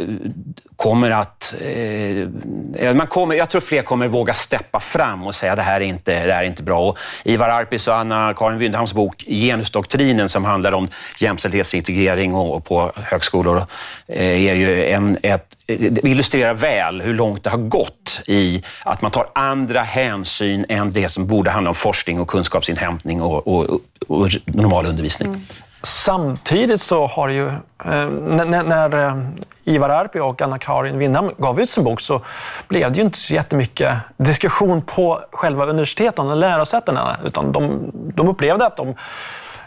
kommer 0.76 1.12
att... 1.12 1.56
Eh, 1.62 2.94
man 2.94 3.08
kommer, 3.08 3.36
jag 3.36 3.50
tror 3.50 3.62
fler 3.62 3.82
kommer 3.82 4.08
våga 4.08 4.34
steppa 4.34 4.80
fram 4.80 5.24
och 5.24 5.36
säga 5.36 5.52
att 5.52 5.58
det 5.58 5.64
här 5.64 5.82
är 5.82 5.86
inte, 5.86 6.26
det 6.26 6.34
här 6.34 6.44
är 6.44 6.48
inte 6.48 6.64
bra. 6.64 6.90
Och 6.90 6.98
Ivar 7.24 7.50
Arpis 7.50 7.88
och 7.88 7.96
Anna-Karin 7.96 8.58
Wyndhams 8.58 8.94
bok 8.94 9.24
Genusdoktrinen 9.28 10.30
som 10.30 10.46
handlar 10.46 10.72
om 10.72 10.88
jämställdhetsintegrering 11.20 12.36
och, 12.36 12.56
och 12.56 12.66
på 12.66 12.92
högskolor 12.96 13.66
eh, 14.08 14.46
är 14.46 14.54
ju 14.54 14.86
en, 14.86 15.18
ett, 15.24 15.58
illustrerar 16.04 16.54
väl 16.54 17.02
hur 17.02 17.14
långt 17.14 17.44
det 17.44 17.50
har 17.50 17.58
gått 17.58 18.22
i 18.28 18.64
att 18.84 19.02
man 19.02 19.12
tar 19.12 19.30
andra 19.36 19.82
hänsyn 19.82 20.66
än 20.70 20.94
det 20.94 21.10
som 21.10 21.28
borde 21.28 21.50
handla 21.52 21.70
om 21.70 21.76
forskning 21.76 22.20
och 22.20 22.28
kunskapsinhämtning 22.28 23.22
och, 23.22 23.48
och, 23.48 23.80
och 24.08 24.30
normal 24.46 24.86
undervisning. 24.86 25.28
Mm. 25.28 25.42
Samtidigt 25.84 26.82
så 26.82 27.08
har 27.08 27.30
ju, 27.30 27.48
eh, 27.48 28.10
när, 28.10 28.64
när 28.64 29.22
Ivar 29.64 29.90
Arpi 29.90 30.20
och 30.20 30.42
Anna-Karin 30.42 30.98
Windham 30.98 31.32
gav 31.38 31.60
ut 31.60 31.70
sin 31.70 31.84
bok 31.84 32.02
så 32.02 32.22
blev 32.68 32.92
det 32.92 32.98
ju 32.98 33.04
inte 33.04 33.18
så 33.18 33.34
jättemycket 33.34 33.94
diskussion 34.18 34.82
på 34.82 35.22
själva 35.32 35.66
universiteten 35.66 36.30
och 36.30 36.38
lärosätena, 36.38 37.18
utan 37.26 37.52
de, 37.52 37.92
de 37.94 38.28
upplevde 38.28 38.66
att 38.66 38.78
de 38.78 38.96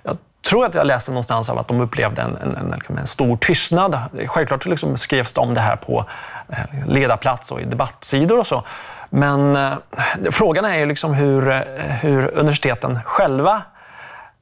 jag 0.03 0.17
tror 0.51 0.65
att 0.65 0.75
jag 0.75 0.87
läste 0.87 1.11
någonstans 1.11 1.49
av 1.49 1.59
att 1.59 1.69
de 1.69 1.81
upplevde 1.81 2.23
en, 2.23 2.37
en, 2.37 2.57
en, 2.57 2.73
en 2.73 2.79
liksom 2.79 3.07
stor 3.07 3.37
tystnad. 3.37 3.99
Självklart 4.27 4.67
liksom 4.67 4.97
skrevs 4.97 5.33
det 5.33 5.41
om 5.41 5.55
det 5.55 5.61
här 5.61 5.77
på 5.77 6.05
eh, 6.49 6.87
ledarplats 6.87 7.51
och 7.51 7.61
i 7.61 7.65
debattsidor 7.65 8.39
och 8.39 8.47
så. 8.47 8.63
Men 9.11 9.59
frågan 10.31 10.65
är 10.65 10.79
ju 10.79 10.87
liksom 10.87 11.15
hur, 11.15 11.65
hur 11.79 12.39
universiteten 12.39 12.99
själva 13.05 13.63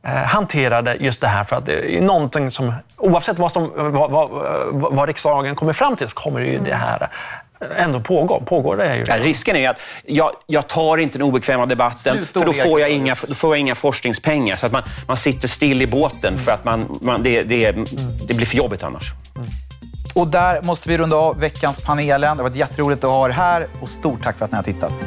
hanterade 0.09 0.97
just 1.01 1.21
det 1.21 1.29
här. 1.29 1.45
För 1.45 1.57
att 1.57 1.67
det 1.67 1.97
är 1.97 2.01
någonting 2.01 2.51
som, 2.51 2.73
oavsett 2.97 3.39
vad, 3.39 3.53
som, 3.53 3.73
vad, 3.77 4.11
vad, 4.11 4.31
vad 4.71 5.07
riksdagen 5.09 5.57
kommer 5.57 5.73
fram 5.73 5.97
till 5.97 6.09
så 6.09 6.15
kommer 6.15 6.41
ju 6.41 6.59
det 6.59 6.75
här 6.75 7.09
ändå 7.77 8.01
pågå. 8.01 8.41
Pågår 8.41 8.77
det 8.77 8.97
ju. 8.97 9.05
Ja, 9.07 9.19
risken 9.19 9.57
är 9.57 9.71
att 9.71 9.81
jag, 10.07 10.31
jag 10.47 10.69
tar 10.69 10.99
inte 10.99 11.19
den 11.19 11.27
obekväma 11.27 11.67
debatten 11.67 12.17
Sluta 12.17 12.41
för 12.41 12.47
då 12.47 12.53
får, 12.53 12.81
jag 12.81 12.91
inga, 12.91 13.17
då 13.29 13.35
får 13.35 13.55
jag 13.55 13.61
inga 13.61 13.75
forskningspengar. 13.75 14.57
Så 14.57 14.67
att 14.67 14.73
man, 14.73 14.83
man 15.07 15.17
sitter 15.17 15.49
still 15.49 15.83
i 15.83 15.87
båten 15.87 16.39
för 16.39 16.53
att 16.53 16.65
man, 16.65 16.99
man, 17.01 17.23
det, 17.23 17.43
det, 17.43 17.73
det 18.29 18.35
blir 18.35 18.47
för 18.47 18.57
jobbigt 18.57 18.83
annars. 18.83 19.13
Och 20.15 20.27
där 20.27 20.63
måste 20.63 20.89
vi 20.89 20.99
runda 20.99 21.17
av 21.17 21.41
veckans 21.41 21.85
panelen. 21.85 22.21
Det 22.37 22.43
har 22.43 22.49
varit 22.49 22.57
jätteroligt 22.57 23.05
att 23.05 23.11
ha 23.11 23.29
er 23.29 23.31
här 23.31 23.67
och 23.81 23.89
stort 23.89 24.23
tack 24.23 24.39
för 24.39 24.45
att 24.45 24.51
ni 24.51 24.57
har 24.57 24.63
tittat. 24.63 25.07